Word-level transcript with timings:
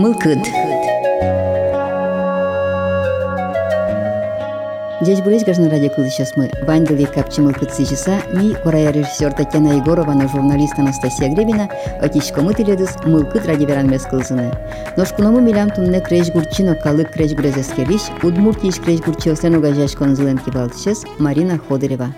Мылкыд. 0.00 0.38
Здесь 5.02 5.20
были 5.20 5.38
граждан 5.44 5.68
ради 5.68 5.92
сейчас 6.08 6.36
мы. 6.36 6.50
Вандели 6.62 7.04
капчимыл 7.04 7.52
кыцичиса, 7.52 8.22
ми 8.32 8.54
корая 8.54 8.92
режиссер 8.92 9.34
Татьяна 9.34 9.74
Егорова, 9.74 10.12
на 10.12 10.26
журналист 10.26 10.78
Анастасия 10.78 11.28
Гребина, 11.34 11.68
отичко 12.00 12.40
мы 12.40 12.54
теледус 12.54 12.96
мылкыд 13.04 13.44
ради 13.44 13.66
веран 13.66 13.90
мескылзыны. 13.90 14.50
Ношкуному 14.96 15.38
милям 15.40 15.68
тунне 15.68 16.00
креш 16.00 16.30
гурчино 16.30 16.76
калык 16.76 17.12
креш 17.12 17.34
гурезескелиш, 17.34 18.04
удмуртиш 18.22 18.76
креш 18.76 19.00
гурчио 19.00 19.34
сленуга 19.34 19.74
жашкон 19.74 20.16
зыленки 20.16 20.48
балтчес, 20.48 21.04
Марина 21.18 21.58
Ходырева. 21.58 22.14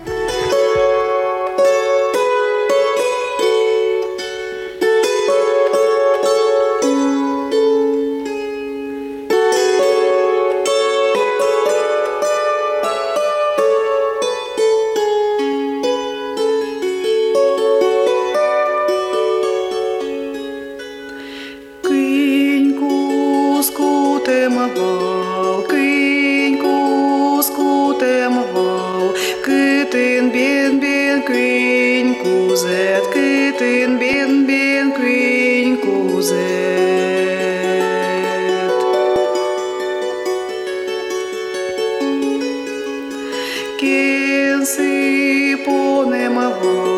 quinze 43.83 45.57
poema 45.65 46.49
vão. 46.51 46.92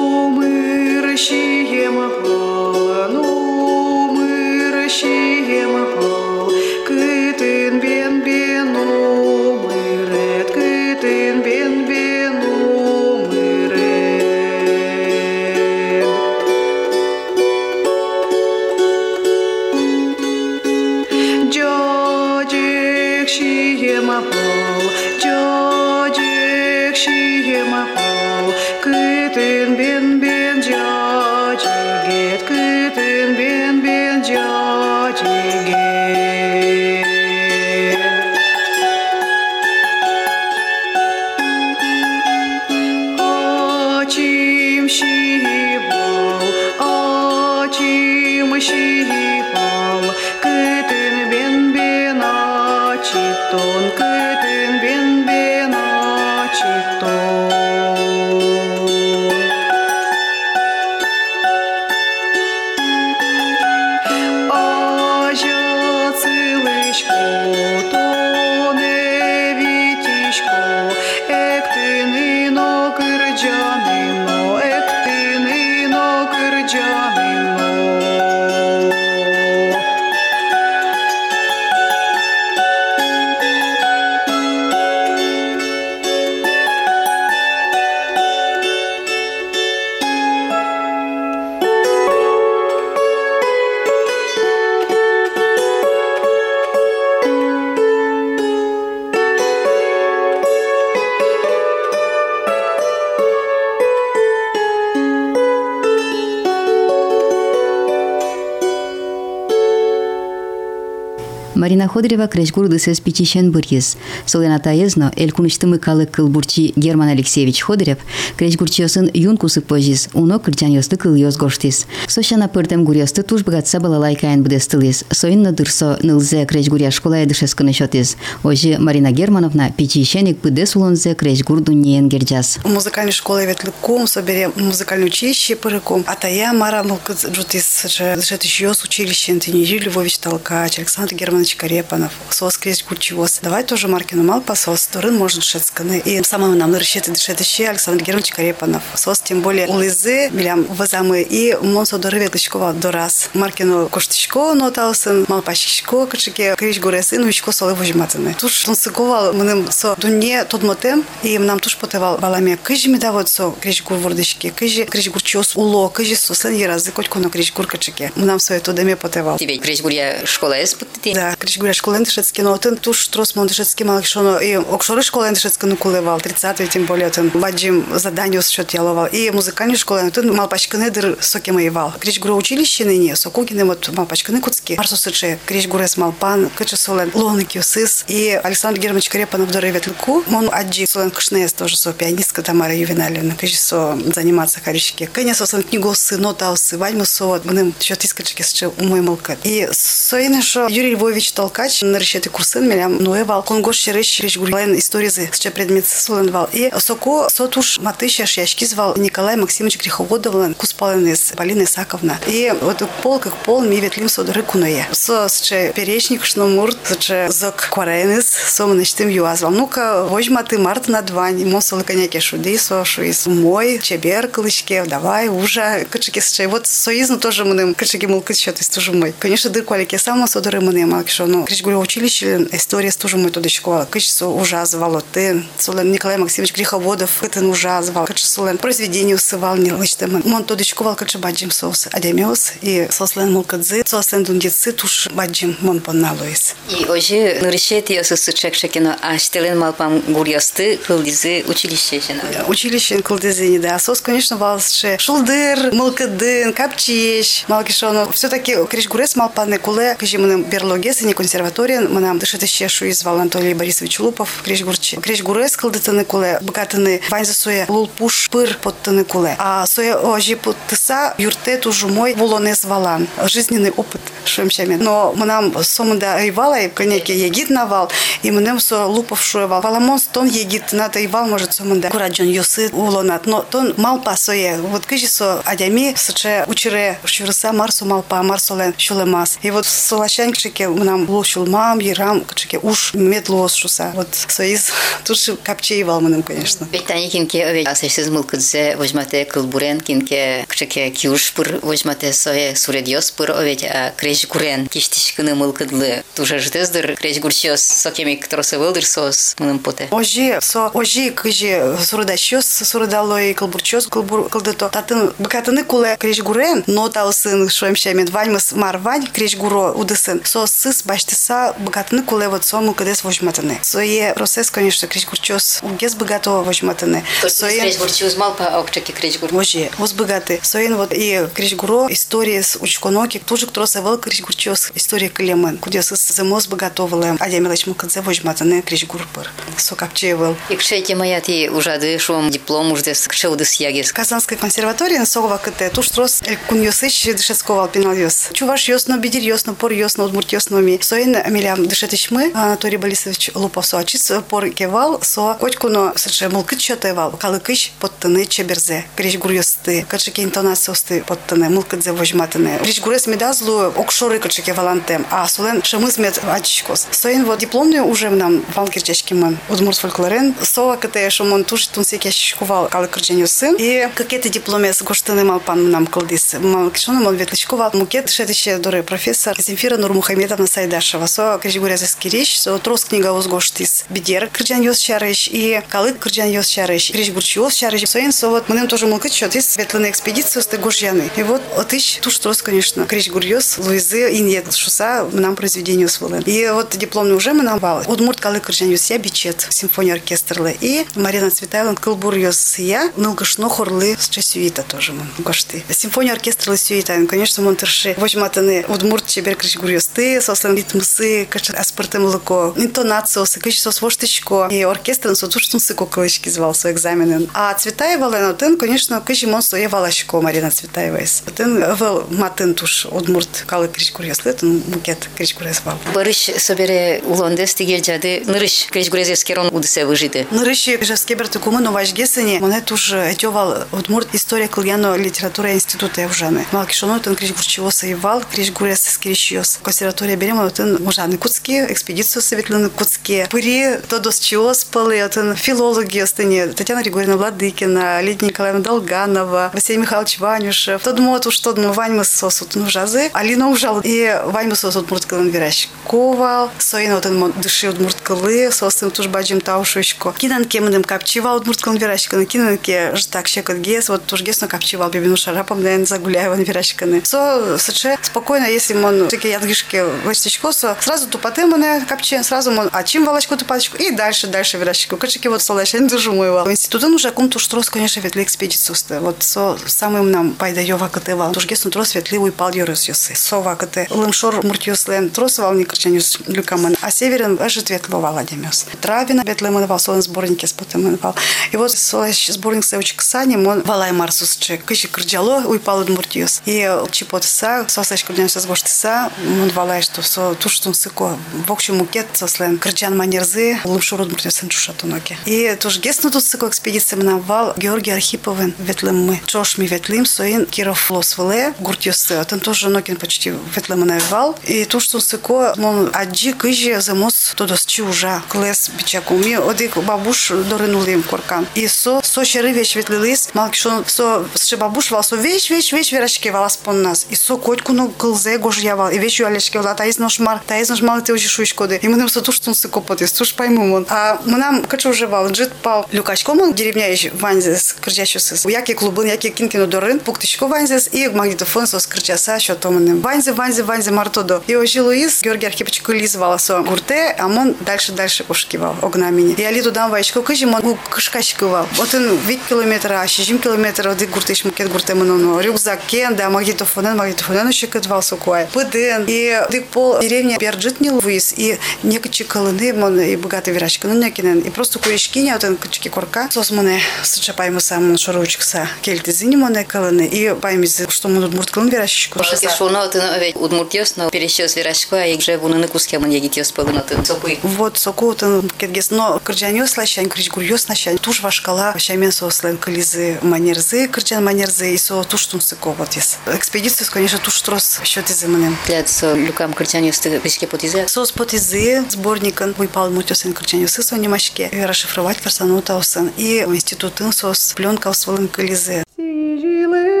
Marina 111.61 111.87
Ходрева 111.87 112.25
кречгур 112.25 112.69
дысес 112.69 112.99
пичишен 112.99 113.51
бырьыз. 113.51 113.95
Солената 114.25 114.71
езно, 114.71 115.13
эль 115.15 115.31
куныштымы 115.31 115.77
калы 115.77 116.07
кылбурчи 116.07 116.73
Герман 116.75 117.09
Алексеевич 117.09 117.61
Ходырев, 117.61 117.99
кречгурчиосын 118.35 119.11
юн 119.13 119.37
кусып 119.37 119.67
пожиз, 119.67 120.09
уно 120.13 120.39
кырчан 120.39 120.71
ёсты 120.71 120.97
кыл 120.97 121.13
ёс 121.13 121.37
гоштис. 121.37 121.85
Сошана 122.07 122.47
пыртем 122.47 122.83
гурьосты 122.83 123.21
туш 123.21 123.43
богатса 123.43 123.79
балалайкаен 123.79 124.41
будестылис. 124.41 125.05
Соинна 125.11 125.51
дырсо 125.51 125.99
нылзе 126.01 126.47
кречгуря 126.47 126.89
школа 126.89 127.21
эдышес 127.21 127.53
кынышотис. 127.53 128.17
Ожи 128.41 128.79
Марина 128.79 129.11
Германовна 129.11 129.71
пичишеник 129.71 130.39
пыдес 130.39 130.75
улонзе 130.75 131.13
кречгур 131.13 131.59
дуньен 131.59 132.09
герджас. 132.09 132.57
Музыкальной 132.63 133.11
школы 133.11 133.45
ветлыком, 133.45 134.07
собере 134.07 134.49
музыкальное 134.55 135.05
училище 135.05 135.55
пырыком. 135.55 136.03
А 136.07 136.15
тая 136.15 136.53
мара 136.53 136.81
мылкыз 136.81 137.27
жутис, 137.31 137.85
жет 137.87 138.43
еще 138.43 138.73
ты 138.73 139.51
не 139.51 139.63
Львович 139.63 140.17
Толкач, 140.17 140.79
Александр 140.79 141.13
Германович 141.13 141.50
Иванович 141.51 141.55
Карепанов, 141.55 142.11
сос 142.29 142.57
крес 142.57 142.83
кучивос. 142.83 143.39
Давай 143.41 143.63
тоже 143.63 143.87
Маркину 143.87 144.23
мал 144.23 144.41
посос, 144.41 144.87
турын 144.87 145.15
можно 145.15 145.41
шецканы. 145.41 146.01
И 146.05 146.23
самым 146.23 146.57
нам 146.57 146.75
решет 146.75 147.11
дышетище 147.11 147.67
Александр 147.67 148.03
Германович 148.03 148.31
Карепанов. 148.31 148.83
Сос 148.95 149.19
тем 149.19 149.41
более 149.41 149.67
улызы, 149.67 150.29
билям 150.29 150.63
вазамы 150.63 151.21
и 151.21 151.55
монсо 151.61 151.97
дорыве 151.97 152.27
кличкова 152.27 152.73
до 152.73 152.91
раз. 152.91 153.29
Маркину 153.33 153.87
коштичко 153.89 154.53
ноталсын, 154.53 155.25
мал 155.27 155.41
пашичко 155.41 156.05
качеке, 156.05 156.55
крич 156.55 156.79
гуресин, 156.79 157.25
вичко 157.25 157.51
солы 157.51 157.75
вожиматаны. 157.75 158.35
Туш 158.39 158.67
он 158.67 158.75
сыговал 158.75 159.33
мным 159.33 159.69
со 159.71 159.95
дуне 159.95 160.45
тот 160.45 160.63
мотем, 160.63 161.03
и 161.23 161.37
нам 161.37 161.59
туш 161.59 161.77
потевал 161.77 162.17
баламе 162.17 162.57
кыжи 162.57 162.89
ми 162.89 162.97
давод 162.97 163.29
со 163.29 163.51
крич 163.51 163.83
гур 163.83 163.97
вордышке, 163.97 164.51
кыжи 164.51 164.85
крич 164.85 165.09
гурчос 165.09 165.55
уло, 165.55 165.89
кыжи 165.89 166.15
сослен 166.15 166.53
еразы 166.53 166.91
котко 166.91 167.19
на 167.19 167.29
крич 167.29 167.53
гур 167.53 167.67
качеке. 167.67 168.11
Нам 168.15 168.39
со 168.39 168.53
это 168.53 168.73
деме 168.73 168.95
потевал. 168.95 169.37
Тебе 169.37 169.57
крич 169.57 169.81
гурья 169.81 170.25
школа 170.25 170.53
есть 170.53 170.77
Да, 171.13 171.35
крич 171.41 171.57
говоря, 171.57 171.73
школа 171.73 171.95
Эндешецкий, 171.97 172.43
но 172.43 172.55
тын 172.57 172.77
туш 172.77 173.07
трос 173.07 173.35
Мондешецкий 173.35 173.83
мал 173.83 174.03
шоно, 174.03 174.37
и 174.37 174.53
окшоры 174.53 175.01
школа 175.01 175.27
Эндешецкий 175.27 175.67
ну 175.67 175.75
кулевал, 175.75 176.21
30 176.21 176.69
тем 176.69 176.85
более 176.85 177.09
тын 177.09 177.29
баджим 177.29 177.83
задание 177.97 178.43
с 178.43 178.47
счет 178.47 178.71
яловал, 178.71 179.07
и 179.07 179.31
музыкальная 179.31 179.75
школа, 179.75 180.11
тын 180.11 180.35
мал 180.35 180.47
пачканы 180.47 180.91
дыр 180.91 181.17
соки 181.19 181.49
моевал. 181.49 181.93
Крич 181.99 182.19
говоря, 182.19 182.35
училище 182.35 182.85
ныне, 182.85 183.15
сокугины 183.15 183.65
вот 183.65 183.89
мал 183.89 184.05
пачканы 184.05 184.39
куцки, 184.39 184.73
арсусыче, 184.73 185.39
крич 185.47 185.67
говоря, 185.67 185.87
мал 185.97 186.11
пан, 186.11 186.47
кыча 186.55 186.77
солен, 186.77 187.09
лоны 187.15 187.43
кюсыс, 187.43 188.05
и 188.07 188.39
Александр 188.43 188.79
Германович 188.79 189.09
Карепанов 189.09 189.49
доры 189.49 189.71
ветлку, 189.71 190.23
он 190.31 190.47
аджи 190.53 190.85
солен 190.85 191.09
кышнес 191.09 191.53
тоже 191.53 191.75
со 191.75 191.91
пианистка 191.91 192.43
Тамара 192.43 192.75
Ювеналевна, 192.75 193.33
крич 193.33 193.57
со 193.57 193.97
заниматься 194.13 194.59
харички. 194.59 195.09
Конечно, 195.11 195.47
сон 195.47 195.63
книгу 195.63 195.91
сыно 195.95 196.35
таусы, 196.35 196.77
вальму 196.77 197.05
со, 197.05 197.25
вот, 197.25 197.45
мы 197.45 197.73
еще 197.79 197.95
тискачки 197.95 198.43
с 198.43 198.61
умой 198.77 199.01
молкат. 199.01 199.39
И 199.43 199.67
соины, 199.71 200.43
что 200.43 200.67
Юрий 200.67 200.91
Львович 200.91 201.30
Толкач, 201.33 201.81
на 201.81 201.97
решеты 201.97 202.29
курсын, 202.29 202.67
мелям, 202.67 202.97
нуевал, 202.97 203.43
конгош 203.43 203.77
шереш, 203.77 204.19
речь 204.19 204.37
гурлайн 204.37 204.77
истории 204.77 205.09
с 205.09 205.39
че 205.39 205.49
предмет 205.49 205.85
соленвал. 205.87 206.49
И 206.51 206.71
соко 206.77 207.29
сотуш 207.29 207.79
матыща 207.79 208.25
шяшки 208.25 208.65
звал 208.65 208.95
Николай 208.97 209.35
Максимович 209.35 209.77
Греховодовлен, 209.77 210.53
куспаленес 210.53 211.33
Полина 211.35 211.63
Исаковна. 211.63 212.19
И 212.27 212.53
вот 212.61 212.83
пол 213.01 213.19
как 213.19 213.35
пол 213.37 213.61
ми 213.61 213.79
ветлим 213.79 214.09
со 214.09 214.23
рыкуное. 214.23 214.87
Со 214.91 215.27
с 215.27 215.41
че 215.41 215.71
перечник 215.73 216.25
шномурт, 216.25 216.77
с 216.83 216.97
че 216.97 217.29
зок 217.29 217.69
кваренес, 217.71 218.27
со 218.27 218.67
мнештим 218.67 219.07
юазвал. 219.07 219.51
Ну-ка, 219.51 220.05
возьма 220.05 220.43
ты 220.43 220.57
март 220.57 220.87
на 220.87 221.01
два, 221.01 221.29
мосол 221.31 221.81
коняки 221.81 222.19
шуды, 222.19 222.57
со 222.57 222.83
шуис 222.85 223.25
мой, 223.25 223.79
чебер 223.79 224.27
кылычке, 224.27 224.85
давай, 224.85 225.29
уже, 225.29 225.85
качки 225.89 226.19
с 226.19 226.31
че. 226.31 226.47
Вот 226.47 226.67
соизну 226.67 227.19
тоже 227.19 227.45
мы 227.45 227.73
качки 227.73 228.07
мулкы 228.07 228.33
счет 228.33 228.59
из 228.61 228.69
тоже 228.69 228.91
мой. 228.91 229.13
Конечно, 229.17 229.49
дырквалики 229.49 229.95
само 229.95 230.27
со 230.27 230.41
дыры 230.41 230.61
мы 230.61 230.85
мал 230.85 231.03
кишо, 231.21 231.27
ну, 231.27 231.45
крич 231.45 231.61
говорю, 231.61 231.79
училище, 231.79 232.47
история 232.51 232.91
тоже 232.91 233.17
мой 233.17 233.31
туда 233.31 233.49
школа. 233.49 233.87
Качки 233.89 234.11
со 234.11 234.27
ужазвал, 234.27 235.01
ты, 235.11 235.43
солен 235.57 235.91
Николай 235.91 236.17
Максимович 236.17 236.53
Греховодов, 236.53 237.23
это 237.23 237.45
ужазвал, 237.45 238.05
качки 238.05 238.27
солен 238.27 238.57
произведение 238.57 239.15
усывал, 239.15 239.55
не 239.55 239.71
лычтем. 239.71 240.21
Мон 240.25 240.43
туда 240.43 240.63
школа, 240.63 240.95
качки 240.95 241.17
баджим 241.17 241.51
сос, 241.51 241.87
адемиос, 241.91 242.53
и 242.61 242.87
сослен 242.89 243.31
мулкадзы, 243.33 243.83
сослен 243.85 244.23
дундетсы, 244.23 244.71
туш 244.71 245.09
баджим 245.11 245.57
мон 245.61 245.79
понналуис. 245.79 246.55
И 246.69 246.85
оже 246.85 247.39
нырышет 247.41 247.89
ясысы 247.89 248.33
чекшекино, 248.33 248.97
а 249.01 249.17
штелен 249.17 249.59
малпам 249.59 250.01
гурьясты, 250.07 250.77
кылдизы 250.77 251.43
училище 251.47 252.01
жена. 252.01 252.23
Училище 252.47 253.01
кылдизы 253.01 253.47
не 253.47 253.59
да. 253.59 253.77
Сос, 253.79 254.01
конечно, 254.01 254.37
валсше. 254.37 254.97
Шулдыр, 254.99 255.73
мылкадын, 255.73 256.53
капчиш, 256.53 257.45
малкишону. 257.47 258.11
Все-таки 258.11 258.55
криш 258.65 258.87
гурес 258.87 259.15
малпаны 259.15 259.57
куле, 259.57 259.95
кыжи 259.95 260.17
мыным 260.17 260.43
берлогес, 260.43 261.01
не 261.11 261.15
консерватория, 261.15 261.81
мынам 261.81 262.19
дышет 262.19 262.41
ищешу 262.43 262.89
извал 262.89 263.19
Анатолий 263.19 263.53
Борисович 263.53 263.99
Лупов, 263.99 264.41
криш 264.45 264.63
гурчи. 264.63 264.95
Криш 264.95 265.21
гурес 265.23 265.57
кылдытыны 265.57 266.05
куле, 266.05 266.39
быкатыны 266.41 267.01
ванза 267.09 267.33
соя 267.33 267.65
лулпуш 267.67 268.29
пыр 268.29 268.57
подтыны 268.61 269.03
куле. 269.03 269.35
А 269.37 269.65
соя 269.65 269.97
ожи 269.97 270.37
подтыса 270.37 271.13
юрте 271.17 271.57
тужу 271.57 271.89
мой 271.89 272.13
вулонес 272.13 272.63
валан. 272.63 273.09
Жизненный 273.25 273.71
опыт 273.71 273.99
шуемщами. 274.23 274.75
Но 274.75 275.13
мынам 275.13 275.53
сомында 275.63 276.15
айвала, 276.15 276.59
и 276.61 276.69
конеке 276.69 277.13
егит 277.13 277.49
навал, 277.49 277.91
и 278.23 278.31
мынам 278.31 278.61
со 278.61 278.85
лупов 278.85 279.21
шуевал. 279.21 279.61
Валамон 279.61 279.99
стон 279.99 280.27
егит 280.27 280.71
ната 280.71 280.99
айвал 280.99 281.27
может 281.27 281.53
сомында. 281.53 281.89
Кураджон 281.89 282.27
юсы 282.27 282.69
улонат. 282.71 283.25
Но 283.25 283.41
тон 283.41 283.73
малпа 283.75 284.15
соя. 284.15 284.57
Вот 284.61 284.85
кыжи 284.85 285.07
со 285.07 285.41
адями 285.43 285.93
сыче 285.97 286.45
учере 286.47 286.99
шурса 287.03 287.51
марсу 287.51 287.85
малпа 287.85 288.23
марсолен 288.23 288.73
шулемас. 288.77 289.39
И 289.41 289.51
вот 289.51 289.65
солощань 289.65 290.31
кшике 290.31 290.69
мынам 290.69 291.00
лу 291.09 291.23
шулмам, 291.23 291.79
ерам 291.79 292.23
кшике 292.25 292.59
уж 292.59 292.93
медлос 292.93 293.53
шуса. 293.53 293.91
Вот 293.95 294.07
соиз 294.13 294.71
туши 295.05 295.35
капчеевал 295.35 296.01
мынам, 296.01 296.23
конечно. 296.23 296.67
Ведь 296.71 296.85
тани 296.85 297.09
кинке 297.09 297.45
ове 297.45 297.63
асешсиз 297.63 298.09
мылкыдзе 298.09 298.75
возьмате 298.77 299.25
кылбурен 299.25 299.79
кинке 299.81 300.45
кшике 300.47 300.89
киуш 300.89 301.33
пыр 301.33 301.59
возьмате 301.61 302.13
сое 302.13 302.55
суредьос 302.55 303.11
пыр 303.11 303.31
овет 303.31 303.63
а 303.63 303.93
креш 303.97 304.27
гурен 304.27 304.67
киштишкыны 304.67 305.35
мылкыдлы 305.35 306.03
туже 306.15 306.39
ждездыр 306.39 306.95
креш 306.95 307.19
гурчиос 307.19 307.61
сокемик 307.61 308.27
тросы 308.27 308.57
вылдыр 308.57 308.85
сос 308.85 309.35
мыным 309.39 309.59
поте. 309.59 309.87
Ожи, 309.91 310.37
со 310.41 310.67
ожи 310.69 311.09
кыжи 311.11 311.77
сурудащос, 311.83 312.45
сурудалой 312.45 313.33
кылбурчос, 313.33 313.87
кылбур 313.87 314.29
кылдыто. 314.29 314.69
Татын 314.69 315.13
быкатыны 315.17 315.63
куле 315.63 315.97
креш 315.99 316.21
гурен, 316.21 316.63
но 316.67 316.89
таусын 316.89 317.49
шуемшемет 317.49 318.09
вальмас 318.09 318.51
марвань 318.53 319.07
креш 319.07 319.35
гуро 319.35 319.71
удысын. 319.71 320.21
Со 320.23 320.45
сыс 320.47 320.83
баштыса 320.91 321.55
быкатыны 321.59 322.03
куле 322.03 322.27
вот 322.27 322.43
сому 322.43 322.73
кыдес 322.73 323.05
возьматыны. 323.05 323.57
Сое 323.61 324.13
процесс, 324.13 324.51
конечно, 324.51 324.89
креш 324.89 325.05
гурчос 325.05 325.59
угез 325.61 325.95
богатого 325.95 326.43
возьматыны. 326.43 327.05
Сое 327.29 327.61
креш 327.61 327.77
гурчиос 327.77 328.17
малпа 328.17 328.59
окчаки 328.59 328.91
креш 328.91 329.17
гур. 329.17 329.29
Ожи, 329.33 329.69
воз 329.77 329.93
богаты. 329.93 330.41
Соен 330.43 330.75
вот 330.75 330.91
и 330.91 331.27
креш 331.33 331.53
гуро 331.55 331.87
история 331.89 332.43
с 332.43 332.57
учконоки, 332.57 333.19
тоже 333.19 333.47
кто 333.47 333.65
савал 333.65 333.97
креш 333.99 334.19
гурчос 334.19 334.73
история 334.75 335.07
калемын. 335.07 335.59
Кудес 335.59 335.93
с 335.93 336.13
замоз 336.13 336.47
богатовылым. 336.47 337.15
Адемилач 337.21 337.67
мукадзе 337.67 338.01
возьматыны 338.01 338.61
креш 338.61 338.83
гурпыр. 338.85 339.31
Со 339.55 339.75
капчеевал. 339.75 340.35
И 340.49 340.57
кшете 340.57 340.95
моя 340.95 341.21
ти 341.21 341.49
ужады 341.49 341.97
шум 341.99 342.29
диплом 342.31 342.73
уждес 342.73 343.07
кшеудыс 343.07 343.53
ягес. 343.61 343.93
Казанской 343.93 344.35
консерватории 344.35 345.01
согова 345.05 345.37
КТ 345.37 345.71
туш 345.73 345.89
трос 345.89 346.21
кун 346.49 346.61
йосыч 346.61 347.13
дышецкого 347.15 347.61
алпинал 347.61 347.93
йос. 347.93 348.27
Чуваш 348.33 348.67
йосно, 348.67 348.97
бедир 348.97 349.23
йосно, 349.23 349.55
пор 349.55 349.71
йосно, 349.71 350.03
удмурт 350.03 350.33
йосно 350.33 350.59
ми. 350.59 350.80
Соин 350.81 351.15
милям 351.29 351.67
дышетыч 351.67 352.11
мы, 352.11 352.31
Анатолий 352.33 352.77
Борисович 352.77 353.31
Лупов 353.35 353.65
со 353.65 353.77
ачиц 353.77 354.11
пор 354.27 354.49
кевал, 354.49 354.99
со 355.01 355.35
котькуно 355.39 355.93
сыче 355.95 356.27
мулкыч 356.27 356.59
чотевал, 356.59 357.11
калыкыч 357.11 357.71
подтыны 357.79 358.25
чеберзе. 358.25 358.85
Крич 358.95 359.17
гур 359.17 359.31
йосты, 359.31 359.85
качеке 359.87 360.23
интонациосты 360.23 361.03
подтыны, 361.03 361.49
мулкыдзе 361.49 361.91
вожматыны. 361.91 362.59
Крич 362.63 362.81
гурес 362.81 363.07
медазлу 363.07 363.73
окшоры 363.77 364.19
качеке 364.19 364.53
валантем, 364.53 365.05
а 365.11 365.27
солен 365.27 365.63
шамыз 365.63 365.97
мед 365.97 366.19
ачичкос. 366.23 366.87
Соин 366.91 367.25
вот 367.25 367.39
дипломную 367.39 367.85
уже 367.85 368.09
нам 368.09 368.43
валкирчешки 368.55 369.13
мы 369.13 369.37
удмурт 369.49 369.77
фольклорен. 369.77 370.35
Со 370.41 370.75
КТ 370.77 371.11
шумон 371.11 371.43
туш 371.43 371.67
тунсек 371.67 372.05
ящичкувал 372.05 372.67
калыкырчен 372.67 373.17
йосын. 373.17 373.55
И 373.59 373.87
какие-то 373.95 374.29
дипломе 374.29 374.73
с 374.73 374.81
гоштыны 374.81 375.23
малпан 375.23 375.69
нам 375.69 375.85
кылдис. 375.85 376.35
Малкишоны 376.39 377.01
мол 377.01 377.13
ветличкувал. 377.13 377.71
Мукет 377.73 378.09
шедище 378.09 378.57
доры 378.57 378.83
профессор 378.83 379.39
Земфира 379.39 379.77
Нурмухамедовна 379.77 380.47
Сайдашева. 380.61 381.07
Со 381.07 381.39
крич 381.41 381.57
гурес 381.57 381.83
скирич, 381.89 382.37
со 382.39 382.55
трос 382.59 382.85
книга 382.85 383.13
возгоштис. 383.13 383.85
Бедер 383.89 384.27
кырджан 384.27 384.61
йос 384.61 384.77
чарыш 384.77 385.27
и 385.27 385.59
калык 385.67 385.97
кырджан 385.97 386.29
йос 386.29 386.45
чарыш. 386.45 386.91
Крич 386.91 387.11
гурч 387.11 387.35
йос 387.35 387.55
чарыш. 387.55 387.89
Соин 387.89 388.11
со 388.11 388.29
вот 388.29 388.47
мы 388.47 388.67
тоже 388.67 388.85
мулкыч 388.85 389.11
чотис 389.11 389.49
светлыны 389.49 389.89
экспедицию 389.89 390.43
с 390.43 390.47
гожьяны. 390.57 391.09
И 391.15 391.23
вот 391.23 391.41
отыщ 391.57 391.97
туш 391.99 392.19
трос, 392.19 392.43
конечно, 392.43 392.85
крич 392.85 393.09
гурьос, 393.09 393.57
Луизы, 393.57 394.15
иньет 394.15 394.53
шуса 394.53 395.09
нам 395.11 395.35
произведению 395.35 395.89
сволен. 395.89 396.21
И 396.27 396.47
вот 396.53 396.77
дипломный 396.77 397.15
уже 397.15 397.33
мы 397.33 397.41
нам 397.41 397.57
бал. 397.57 397.83
Удмурт 397.87 398.19
калык 398.19 398.43
кырджан 398.43 398.69
йос 398.69 398.91
я 398.91 398.99
бичет, 398.99 399.47
симфония 399.49 399.95
оркестрлы. 399.95 400.55
И 400.61 400.85
Марина 400.93 401.31
Цветайлан 401.31 401.75
кылбур 401.75 402.13
йос 402.13 402.59
я, 402.59 402.91
нылгышно 402.97 403.49
хорлы 403.49 403.97
с 403.99 404.09
часюита 404.09 404.61
тоже 404.61 404.93
мы 404.93 405.07
гошты. 405.23 405.63
Симфония 405.71 406.13
оркестрлы 406.13 406.55
сюита, 406.55 407.03
конечно, 407.07 407.41
монтерши. 407.41 407.95
Возьматаны 407.97 408.63
удмурт 408.67 409.07
чебер 409.07 409.35
крич 409.35 409.57
гурьос 409.57 409.87
ты, 409.87 410.21
сослен 410.51 410.55
ритмсы, 410.55 411.25
кача 411.29 411.53
аспартем 411.53 412.05
лыко, 412.05 412.53
интонациосы, 412.55 413.39
кача 413.39 413.61
сос 413.61 413.81
воштычко. 413.81 414.47
И 414.51 414.63
оркестр 414.63 415.15
со 415.15 415.27
туш 415.27 415.47
тунсы 415.47 415.73
коколычки 415.73 416.29
звал 416.29 416.53
свой 416.53 416.73
экзаменен. 416.73 417.29
А 417.33 417.53
Цветаева 417.53 418.09
Лена, 418.11 418.33
тен, 418.33 418.57
конечно, 418.57 419.01
кача 419.01 419.27
мон 419.27 419.41
своє 419.41 419.67
валашко 419.67 420.21
Марина 420.21 420.51
Цветаева. 420.51 420.99
Тен 421.35 421.57
вел 421.75 422.05
матен 422.09 422.53
туш 422.53 422.85
удмурт 422.85 423.43
калы 423.47 423.67
крич 423.67 423.91
гурьос 423.93 424.25
летен, 424.25 424.63
мукет 424.67 425.09
крич 425.15 425.35
гурьос 425.35 425.61
вал. 425.65 425.77
Барыш 425.93 426.29
собере 426.37 427.01
улондес 427.05 427.55
тигел 427.55 427.83
жады 427.83 428.23
нырыш 428.25 428.67
крич 428.69 428.89
гурезес 428.89 429.23
керон 429.23 429.47
удысе 429.51 429.85
выжиды. 429.85 430.27
Нырыши 430.31 430.77
жаске 430.83 431.15
берті 431.15 431.39
кумы, 431.39 431.61
но 431.61 431.71
важгесыне, 431.71 432.39
моне 432.39 432.61
туш 432.61 432.93
этевал 432.93 433.65
удмурт 433.71 434.09
история 434.13 434.47
кыльяно 434.47 434.95
литература 434.95 435.53
института 435.53 436.01
евжаны. 436.01 436.45
Малкишоно 436.51 436.99
тен 436.99 437.15
крич 437.15 437.33
гурчиво 437.33 437.69
саевал, 437.69 438.21
крич 438.21 438.51
гурес 438.51 438.81
скирищиос. 438.81 439.59
Консерватория 439.63 440.15
берем, 440.15 440.40
тен 440.49 440.77
мужаны 440.81 441.17
куцки, 441.17 441.65
экспедицию 441.69 442.21
советлены 442.21 442.69
куцки. 442.69 443.27
Пыри 443.29 443.77
тодос 443.87 444.19
чиос 444.19 444.63
палы, 444.65 445.07
тен 445.13 445.35
филологи 445.35 445.99
остыне, 445.99 446.47
Татьяна 446.47 446.81
Григорьевна 446.81 447.17
Владыкина, 447.17 448.01
Лидия 448.01 448.27
Николаевна 448.27 448.61
Долганова, 448.61 449.51
Василий 449.53 449.79
Михайлович 449.79 450.19
Ванюшев. 450.19 450.81
Тодмо 450.81 451.19
туш 451.19 451.39
тодмо 451.39 451.73
Ваньма 451.73 452.03
сосут 452.03 452.55
ну 452.55 452.69
жазы. 452.69 453.09
Алина 453.13 453.49
ужал. 453.49 453.81
И 453.83 454.19
вайму 454.25 454.55
сос 454.55 454.75
удмурткалын 454.75 455.29
вираш. 455.29 455.69
Ковал, 455.85 456.51
соин 456.57 456.93
отын 456.93 457.33
дыши 457.41 457.69
удмурткалы, 457.69 458.51
сосын 458.51 458.91
туж 458.91 459.07
баджим 459.07 459.41
таушушко. 459.41 460.13
Кинан 460.17 460.45
кемным 460.45 460.83
капчивал 460.83 461.37
удмурткалын 461.37 461.77
вирашканы, 461.77 462.25
кинан 462.25 462.57
ке 462.57 462.95
жтак 462.95 463.27
шекат 463.27 463.57
гес, 463.57 463.89
вот 463.89 464.05
туж 464.05 464.21
гесно 464.21 464.47
капчивал 464.47 464.89
бибину 464.89 465.17
шарапом, 465.17 465.61
да 465.61 465.83
загуляеван 465.85 466.43
вирашканы. 466.43 467.01
Со, 467.03 467.57
сыче, 467.57 467.97
спокойно, 468.01 468.45
если 468.45 468.73
мон 468.73 469.07
такие 469.07 469.33
ядгишки 469.33 469.83
вестичко, 470.07 470.30
со, 470.51 470.77
сразу 470.79 471.07
тупоты 471.07 471.45
мне 471.45 471.81
капчен, 471.87 472.23
сразу 472.23 472.51
мон, 472.51 472.69
а 472.71 472.83
чем 472.83 473.05
валачку 473.05 473.35
тупачку, 473.37 473.77
и 473.77 473.91
дальше, 473.91 474.27
дальше 474.27 474.57
вирашку. 474.57 474.97
Качеки 474.97 475.27
вот 475.27 475.41
солаш, 475.41 475.73
я 475.73 475.79
не 475.79 475.89
держу 475.89 476.13
мой 476.13 476.31
вал. 476.31 476.49
Институтын 476.49 476.93
уже 476.93 477.11
кум 477.11 477.29
туж 477.29 477.47
трос, 477.47 477.69
конечно, 477.69 477.99
ветли 477.99 478.23
экспедицию. 478.23 478.75
Вот 479.01 479.23
со 479.23 479.57
самым 479.65 480.11
нам 480.11 480.33
пайдаёва 480.33 480.87
катывал. 480.87 481.31
Туж 481.31 481.45
гесно 481.45 481.71
трос 481.71 481.95
ветливый 481.95 482.31
пал 482.31 482.51
юрос 482.51 482.87
юсы. 482.87 483.15
Сова 483.15 483.55
каты. 483.55 483.87
Лымшор 483.89 484.45
муртиослен 484.45 485.09
тросовал 485.09 485.53
не 485.53 485.65
кричанюс 485.65 486.19
люкаман. 486.27 486.77
А 486.81 486.91
северен 486.91 487.35
вежит 487.35 487.69
ветлова 487.69 488.09
ладемёс. 488.11 488.67
Травина 488.81 489.23
ветлеманывал, 489.23 489.79
солен 489.79 490.01
сборники 490.01 490.45
спотыманывал. 490.45 491.15
И 491.51 491.57
вот 491.57 491.71
солаш 491.71 492.27
сборник 492.27 492.63
севчик 492.63 493.01
сани, 493.01 493.35
мон 493.35 493.61
валай 493.63 493.91
марсус 493.91 494.37
чек. 494.37 494.63
Кыши 494.65 494.87
крджало, 494.87 495.43
уйпал 495.45 495.83
муртиос. 495.85 496.41
И 496.45 496.69
чипотса, 496.91 497.65
сосаш 497.67 498.03
крджанюс 498.03 498.33
сгоштиса, 498.33 499.11
мон 499.23 499.49
валай, 499.49 499.81
что 499.81 500.01
со 500.01 500.20
туштун 500.39 500.73
сыко. 500.73 501.17
Общем, 501.47 501.77
мукет 501.77 502.07
сослен 502.13 502.57
крджан 502.57 502.97
манерзы, 502.97 503.59
лымшор 503.63 504.05
муртиосен 504.05 504.49
чушатуноки. 504.49 505.17
И 505.25 505.55
тоже 505.59 505.79
гесно 505.79 506.11
тут 506.11 506.23
сыко 506.23 506.47
экспедиция 506.47 506.97
манавал 506.97 507.53
Георгий 507.57 507.91
Архиповен 507.91 508.53
ветлем 508.59 509.05
мы. 509.05 509.21
Чош 509.25 509.57
ми 509.57 509.67
ветлим, 509.67 510.05
соин 510.05 510.45
Киров 510.45 510.91
лосвеле, 510.91 511.53
гуртиосы. 511.59 512.13
А 512.13 512.23
там 512.25 512.39
тоже 512.39 512.69
нокин 512.69 512.95
почти 512.95 513.33
ветлем 513.55 513.81
манавал. 513.81 514.37
И 514.43 514.67
что 514.79 514.99
сыко, 514.99 515.53
мон 515.57 515.89
аджи 515.93 516.33
кыжи 516.33 516.79
замос 516.81 517.33
тодос 517.35 517.65
чи 517.65 517.81
ужа. 517.81 518.21
Клес 518.29 518.71
бичакуми, 518.77 519.35
одик 519.35 519.77
бабуш 519.77 520.31
доринули 520.49 521.01
коркан. 521.01 521.47
И 521.55 521.67
со, 521.67 522.01
со 522.03 522.25
шеры 522.25 522.51
вещь 522.51 522.75
ветлилис, 522.75 523.29
малки 523.33 523.57
шо, 523.57 523.83
со, 523.87 524.25
ще 524.35 524.57
бабуш 524.57 524.91
вал, 524.91 525.03
со 525.03 525.15
вещь, 525.15 525.49
вещь, 525.49 525.71
вещь 525.71 525.91
верашки 525.91 526.29
валас 526.29 526.57
пон 526.57 526.81
нас. 526.81 527.05
И 527.09 527.15
со 527.15 527.37
котку 527.37 527.73
ну 527.73 527.89
кылзе 527.89 528.37
гож 528.37 528.59
явал. 528.59 528.89
И 528.89 528.97
вещь 528.97 529.19
юалешки 529.19 529.57
вала, 529.57 529.75
таиз 529.75 529.99
ношмар, 530.10 530.40
таиз 530.46 530.68
ношмар 530.68 531.00
ты 531.02 531.12
учи 531.12 531.28
шуишкоды. 531.28 531.78
И 531.82 531.88
мы 531.88 531.96
нам 531.96 532.08
со 532.08 532.20
то, 532.20 532.32
что 532.32 532.52
сыко 532.54 532.80
потис, 532.80 533.12
туш 533.12 533.34
пойму 533.34 533.66
мон. 533.66 533.86
А 533.88 534.20
мы 534.24 534.38
нам 534.38 534.64
качу 534.64 534.90
уживал, 534.90 535.28
джит 535.30 535.52
пал 535.52 535.86
люкачко 535.92 536.34
мон, 536.34 536.52
деревня 536.52 536.90
еще 536.90 537.10
ванзес, 537.10 537.76
кричащийся. 537.80 538.48
Яки 538.48 538.74
клубын, 538.74 539.06
яки 539.06 539.30
кинкину 539.30 539.66
дорын, 539.66 540.00
пуктичко 540.00 540.46
ванзес, 540.46 540.88
и 540.92 541.08
магнитофон 541.08 541.66
со 541.66 541.80
скричаса, 541.80 542.38
що 542.38 542.54
то 542.54 542.70
мене. 542.70 542.94
Ванзе, 542.94 543.32
ванзе, 543.32 543.62
ванзе, 543.62 543.90
мартодо. 543.90 544.42
И 544.48 544.56
ожи 544.56 544.80
Луис, 544.80 545.22
Георгий 545.22 545.46
Архипович 545.46 545.80
Кулиз 545.80 546.16
валасо 546.16 546.62
гурте, 546.62 547.14
а 547.18 547.28
мон 547.28 547.54
дальше, 547.60 547.92
дальше 547.92 548.24
ушкивал, 548.28 548.74
огна 548.80 549.10
мені. 549.10 549.34
Я 549.38 549.52
літу 549.52 549.70
дам 549.70 549.90
вайчко, 549.90 550.22
кажі, 550.22 550.46
мон 550.46 550.60
у 550.64 550.76
кишкачкивал. 550.94 551.66
От 551.78 551.94
він 551.94 552.18
від 552.26 552.38
кілометра, 552.48 553.06
шіжім 553.06 553.38
кілометра, 553.38 553.90
оди 553.90 554.08
гурте, 554.12 554.34
шмукет 554.34 554.72
гурте 554.72 554.94
меноно. 554.94 555.42
Рюкзак 555.42 555.78
кен, 555.90 556.14
да, 556.14 556.30
магнитофонен, 556.30 556.96
магнитофонен, 556.96 557.52
ще 557.52 557.66
кидвал 557.66 558.02
сукуай. 558.02 558.46
Пиден, 558.54 559.04
і 559.08 559.36
дик 559.50 559.66
пол 559.66 559.98
деревня 560.00 560.36
перджит 560.38 560.80
не 560.80 560.90
Луис, 560.90 561.34
і 561.36 561.56
некачі 561.82 562.24
калини, 562.24 562.72
мон, 562.72 563.10
і 563.10 563.16
багато 563.16 563.52
вірачки, 563.52 563.88
ну 563.88 563.94
некінен. 563.94 564.42
І 564.46 564.50
просто 564.50 564.78
курішкіня, 564.78 565.36
от 565.36 565.44
він 565.44 565.56
качки 565.56 565.88
корка. 565.88 566.28
Сос 566.30 566.52
мене 566.52 566.80
сичапаємо 567.02 567.60
сам 567.60 567.98
шаручкса. 567.98 568.68
Кельти 568.80 569.12
зині 569.12 569.36
мене 569.36 569.64
калини, 569.64 570.04
і 570.04 570.30
пайміз, 570.40 570.82
що 570.88 571.08
ми 571.08 571.20
тут 571.20 571.34
мурткалин 571.34 571.70
вірачку. 571.70 572.18
Пошки 572.18 572.48
шоно, 572.58 572.86
ти 572.88 572.98
навіть 572.98 573.36
удмуртєс, 573.36 573.96
но 573.96 574.10
перещес 574.10 574.56
вірачко, 574.56 574.96
а 574.96 575.04
їх 575.04 575.18
вже 575.18 575.36
вони 575.36 575.56
не 575.56 575.68
кускемон, 575.68 576.12
як 576.12 576.24
ітєс 576.24 576.50
пилинати. 576.50 576.96
Сопи. 577.04 577.38
Вот 577.42 577.76
сокотын 577.76 578.50
кергес, 578.58 578.90
но 578.90 579.20
кырджанёс 579.24 579.78
лащань, 579.78 580.06
кырж 580.06 580.30
гурьёс 580.30 580.68
лащань. 580.68 580.98
Туш 580.98 581.22
вашкала 581.22 581.74
щамен 581.76 582.12
сослен 582.12 582.56
кализы 582.56 583.18
манерзы, 583.22 583.88
кырджан 583.88 584.24
манерзы 584.24 584.74
и 584.74 584.78
со 584.78 585.02
туш 585.04 585.26
тунсыко 585.26 585.72
вот 585.72 585.96
ес. 585.96 586.18
Экспедицию, 586.26 586.88
конечно, 586.92 587.18
туш 587.18 587.40
трос 587.42 587.80
счет 587.84 588.10
из 588.10 588.24
именем. 588.24 588.56
Пляд 588.66 588.88
со 588.88 589.14
люкам 589.14 589.52
кырчанёс 589.52 589.89
ты 589.99 590.19
пешке 590.19 590.47
потизе. 590.47 590.87
Сос 590.87 591.11
потизы, 591.11 591.83
сборникан, 591.89 592.53
выпал 592.57 592.89
мутёсен 592.89 593.33
кырджанёсы 593.33 593.83
со 593.83 593.97
немашке. 593.97 594.49
И 594.51 594.61
расшифровать 594.61 595.21
персону 595.21 595.61
таусен. 595.61 596.11
И 596.17 596.39
институтын 596.39 597.11
сос 597.11 597.53
пленка 597.55 597.93
сволын 597.93 598.27
кализы. 598.27 598.83
Баскич 598.97 600.00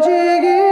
diga. 0.00 0.63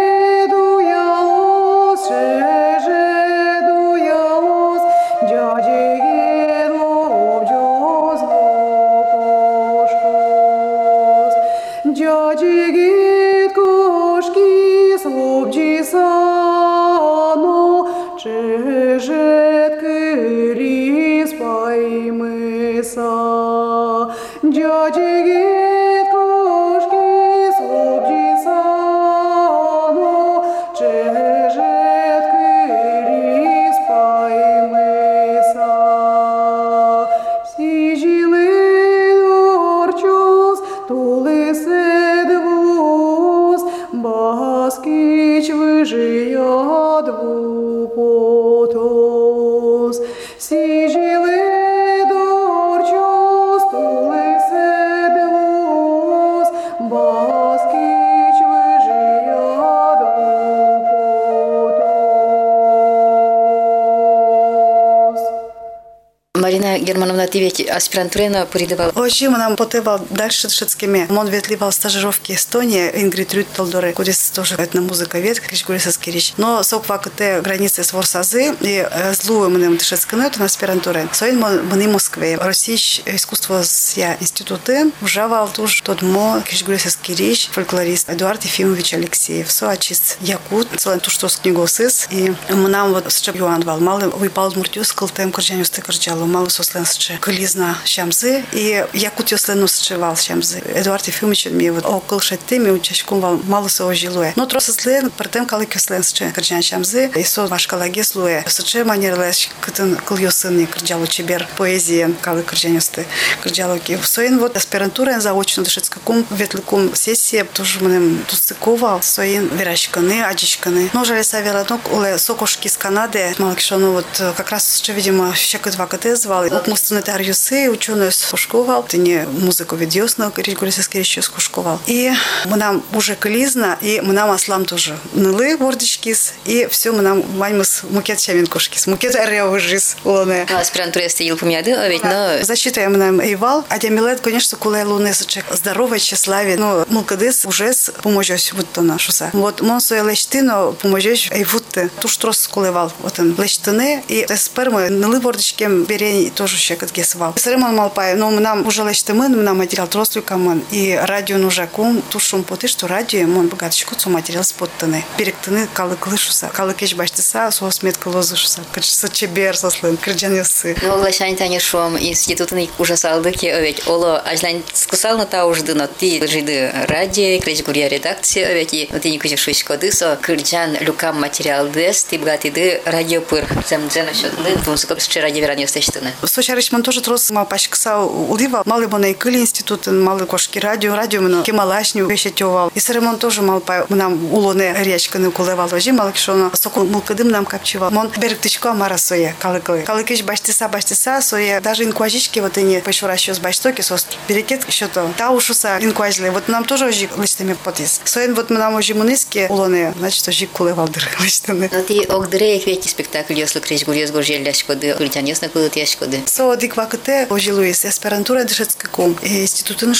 Германовна, 67.02 67.26
ты 67.26 67.40
ведь 67.40 67.60
аспирантурена 67.60 68.46
поридывала. 68.46 68.90
Очень 68.90 69.30
нам 69.30 69.56
потывал 69.56 70.06
дальше 70.10 70.48
шицкими. 70.48 71.08
Он 71.10 71.26
ветливал 71.26 71.72
стажировки 71.72 72.30
Эстонии, 72.30 72.92
Ингрид 72.94 73.34
Рют 73.34 73.48
Толдоре, 73.52 73.92
кудис 73.92 74.30
тоже 74.30 74.54
это 74.56 74.80
музыка 74.80 75.18
вет, 75.18 75.40
крич 75.40 75.64
гуриса 75.64 75.90
скирич. 75.90 76.34
Но 76.36 76.62
сок 76.62 76.88
вакте 76.88 77.40
границы 77.40 77.82
с 77.82 77.92
Ворсазы 77.92 78.54
и 78.60 78.88
злую 79.20 79.50
мы 79.50 79.80
шицкими, 79.80 80.26
это 80.26 80.38
на 80.38 80.44
аспирантуре. 80.44 81.08
Соин 81.12 81.40
мы 81.40 81.88
Москве. 81.88 82.36
Российш 82.36 83.02
искусство 83.04 83.64
с 83.64 83.96
я 83.96 84.16
институты. 84.20 84.92
Вжавал 85.00 85.48
туж 85.48 85.80
тот 85.80 86.02
мо, 86.02 86.40
крич 86.46 86.62
гуриса 86.62 86.90
скирич, 86.90 87.48
фольклорист 87.50 88.10
Эдуард 88.10 88.44
Ефимович 88.44 88.94
Алексеев. 88.94 89.50
Соачист 89.50 90.18
Якут, 90.20 90.68
целен 90.76 91.00
туш 91.00 91.14
что 91.14 91.28
с 91.28 91.36
книгу 91.36 91.66
сыс. 91.66 92.06
И 92.10 92.32
нам 92.48 92.92
вот 92.92 93.12
с 93.12 93.20
Чабьюан 93.20 93.62
вал, 93.62 93.80
мало 93.80 94.08
выпал 94.10 94.52
муртюс, 94.54 94.92
калтем 94.92 95.32
коржаню 95.32 95.64
стыкарчалу, 95.64 96.26
мало 96.26 96.42
мало 96.42 96.48
сосленсче 96.92 97.18
кылизна 97.20 97.76
шамзы 97.84 98.44
и 98.52 98.84
якут 98.92 99.32
ёслену 99.32 99.66
счевал 99.68 100.16
шамзы. 100.16 100.62
Эдуард 100.74 101.08
Ефимович 101.08 101.46
ми 101.46 101.70
вот 101.70 101.84
окол 101.86 102.20
шетти 102.20 102.58
ми 102.58 102.70
учашкун 102.70 103.20
вал 103.20 103.40
мало 103.44 103.68
со 103.68 103.92
жилуе. 103.94 104.32
Но 104.36 104.46
трос 104.46 104.66
слен 104.66 105.10
пертем 105.10 105.46
калы 105.46 105.66
кёсленсче 105.66 106.30
кырджан 106.34 106.62
шамзы 106.62 107.10
и 107.16 107.24
со 107.24 107.46
вашкалаге 107.46 108.04
слуе. 108.04 108.44
Сыче 108.46 108.84
манерлеш 108.84 109.50
кытын 109.60 109.96
кыл 109.96 110.18
ёсынны 110.18 110.66
кырджалу 110.66 111.06
чебер 111.06 111.46
поэзия 111.56 112.12
калы 112.20 112.42
кырджан 112.42 112.74
ёсты. 112.76 113.06
Кырджалу 113.42 113.78
ки. 113.78 113.98
Соин 114.02 114.38
вот 114.38 114.56
аспирантура 114.56 115.20
заочно 115.20 115.64
дышецкакум 115.64 116.26
ветликум 116.30 116.94
сессия 116.94 117.44
тоже 117.44 117.80
манем 117.80 118.24
тусцыкова 118.28 119.00
соин 119.02 119.48
верашканы 119.48 120.22
аджичканы. 120.22 120.90
Но 120.92 121.04
жаль 121.04 121.24
савела 121.24 121.66
ну 121.68 121.80
уле 121.92 122.18
сокошки 122.18 122.66
из 122.66 122.76
Канады 122.76 123.34
малкишону 123.38 123.92
вот 123.92 124.06
как 124.36 124.50
раз 124.50 124.78
что 124.82 124.92
видимо 124.92 125.34
щекот 125.34 125.76
вакате 125.76 126.16
звал. 126.16 126.42
Вот 126.48 126.68
мустуны 126.82 127.02
тарюсы 127.02 127.70
ученые 127.70 128.10
скушковал. 128.10 128.82
Ты 128.82 128.98
не 128.98 129.24
музыку 129.24 129.76
ведёсно 129.76 130.32
регулярно 130.36 130.72
еще 130.98 131.22
скушковал. 131.22 131.78
И 131.86 132.10
мы 132.46 132.56
нам 132.56 132.82
уже 132.92 133.14
кылизна 133.14 133.78
и 133.80 134.00
мы 134.00 134.12
нам 134.12 134.32
аслам 134.32 134.64
тоже 134.64 134.98
нылы 135.12 135.56
вордичкис 135.56 136.34
и 136.44 136.66
все 136.70 136.90
мы 136.90 137.02
нам 137.02 137.22
ваймыс 137.38 137.82
мукет 137.90 138.18
чаминкушкис 138.18 138.88
мукет 138.88 139.14
арео 139.14 139.56
жиз 139.60 139.96
улоне. 140.02 140.46
Аспирантура 140.58 141.08
сте 141.08 141.24
ил 141.24 141.36
помяды, 141.36 141.72
а 141.72 141.88
ведь 141.88 142.02
но 142.02 142.42
Защита 142.42 142.80
я 142.80 142.88
нам 142.88 143.20
эйвал, 143.20 143.64
а 143.68 143.78
демилет, 143.78 144.20
конечно, 144.20 144.58
кулай 144.58 144.84
луны 144.84 145.14
сычек. 145.14 145.44
Здоровый, 145.50 146.00
тщеславие. 146.00 146.56
Ну, 146.56 146.84
мулкадыс 146.88 147.44
уже 147.46 147.72
поможешь 148.02 148.52
вот 148.54 148.66
то 148.72 148.82
нашуса. 148.82 149.30
Вот 149.32 149.60
монсо 149.60 150.02
лечтино 150.02 150.72
поможешь 150.72 151.30
ей 151.30 151.44
вот 151.44 151.64
туш 152.00 152.16
трос 152.16 152.48
кулевал. 152.48 152.92
Вот 153.00 153.20
он 153.20 153.36
лечтины 153.38 154.02
и 154.08 154.26
спермы 154.34 154.88
нылы 154.88 155.20
вордичкем 155.20 155.84
берень 155.84 156.30
тоже 156.30 156.56
ще 156.62 156.76
как 156.76 156.92
гесвал. 156.92 157.34
Сремон 157.36 157.74
малпай, 157.76 158.14
но 158.14 158.30
нам 158.30 158.66
уже 158.66 158.82
лечтимы, 158.84 159.28
нам 159.28 159.58
материал 159.58 159.86
трос 159.86 160.14
люкамон. 160.14 160.62
И 160.70 160.98
радио 161.02 161.38
нужа 161.38 161.66
кум 161.66 162.02
тушум 162.02 162.44
поты, 162.44 162.68
что 162.68 162.86
радио 162.86 163.26
мон 163.26 163.48
богаточку 163.48 163.94
цу 163.94 164.10
материал 164.10 164.44
споттаны. 164.44 165.04
Перектыны 165.16 165.68
калык 165.74 166.06
лышуса. 166.06 166.50
Калык 166.52 166.82
еш 166.82 166.94
баштыса, 166.94 167.50
сос 167.50 167.82
метка 167.82 168.08
лозышуса. 168.08 168.60
Качса 168.72 169.08
чебер 169.08 169.56
сослын, 169.56 169.96
кырджан 169.96 170.34
ясы. 170.34 170.76
Ну, 170.82 170.96
лашань 170.96 171.36
тани 171.36 171.58
шом 171.58 171.98
институтный 171.98 172.70
уже 172.78 172.96
салдыки, 172.96 173.46
ведь 173.46 173.86
оло 173.88 174.18
ажлань 174.18 174.62
скусал 174.72 175.18
на 175.18 175.26
та 175.26 175.46
ужды, 175.46 175.74
но 175.74 175.86
ты 175.86 176.26
жиды 176.26 176.70
радио, 176.88 177.40
креш 177.40 177.62
гурья 177.62 177.88
редакция, 177.88 178.54
ведь 178.54 178.72
и 178.74 178.88
и 179.02 179.10
не 179.10 179.18
кузишь 179.18 179.40
шуйскоды, 179.40 179.90
со 179.90 180.16
кырджан 180.16 180.76
люкам 180.80 181.20
материал 181.20 181.68
дес, 181.68 182.04
ты 182.04 182.18
бгатиды 182.18 182.80
радио 182.84 183.20
пыр. 183.20 183.44
Зам 183.68 183.88
дзена 183.88 184.14
шотлы, 184.14 184.56
музыка 184.66 184.96
радио 185.20 185.42
веранio 185.42 185.66
стештыны. 185.66 186.12
Сочарыч 186.24 186.51
мон 186.72 186.82
тоже 186.82 187.00
трос 187.00 187.30
мал 187.30 187.46
пашкса 187.46 187.98
улива, 187.98 188.62
малы 188.66 188.88
мон 188.88 189.14
кыли 189.14 189.38
институт, 189.38 189.86
малы 189.86 190.26
кошки 190.26 190.58
радио, 190.58 190.94
радио 190.94 191.20
мон 191.20 191.42
кемалашню 191.42 192.06
вещетевал. 192.06 192.70
И 192.74 192.80
саремон 192.80 193.18
тоже 193.18 193.42
мал 193.42 193.60
па 193.60 193.86
нам 193.88 194.32
улоне 194.32 194.74
речка 194.80 195.18
не 195.18 195.30
кулевал 195.30 195.68
вожи, 195.68 195.92
мал 195.92 196.12
кшоно 196.12 196.50
соку 196.54 196.84
мулкадым 196.84 197.28
нам 197.28 197.44
капчевал. 197.44 197.90
Мон 197.90 198.10
берктичко 198.16 198.70
амара 198.70 198.96
соя, 198.96 199.34
калыкы. 199.38 199.82
Калыкыш 199.86 200.22
баштыса 200.22 200.68
баштыса 200.68 201.20
соя, 201.20 201.60
даже 201.60 201.84
инкуажички 201.84 202.40
вот 202.40 202.58
и 202.58 202.62
не 202.62 202.80
пошура 202.80 203.14
еще 203.14 203.34
с 203.34 203.38
баштоки, 203.38 203.80
сос 203.80 204.06
берекет 204.28 204.66
еще 204.66 204.88
то. 204.88 205.10
Та 205.16 205.30
ушуса 205.30 205.78
инкуажле. 205.80 206.30
Вот 206.30 206.48
нам 206.48 206.64
тоже 206.64 206.86
ожи 206.86 207.08
листами 207.16 207.54
потис. 207.64 208.00
Соен 208.04 208.34
вот 208.34 208.50
мы 208.50 208.58
нам 208.58 208.76
ожи 208.76 208.94
муниски 208.94 209.46
улоне, 209.48 209.94
значит 209.98 210.26
ожи 210.28 210.46
кулевал 210.46 210.88
дыр 210.88 211.08
листами. 211.20 211.70
Но 211.72 211.82
ты 211.82 212.02
огдре 212.02 212.58
их 212.58 212.88
спектакль, 212.88 213.34
если 213.34 213.60
креш 213.60 213.84
гурья 213.84 214.06
с 214.06 214.10
гуржель 214.10 214.42
ляшкоды, 214.42 214.94
кырджан 214.94 215.24
ясно 215.24 215.48
кылыт 215.48 215.76
яшкоды. 215.76 216.20
Со 216.42 216.56
диквакте 216.56 217.28
ожи 217.30 217.52
Луис, 217.52 217.84
аспирантура 217.84 218.42
дышецкаком, 218.42 219.16
институтын. 219.22 219.94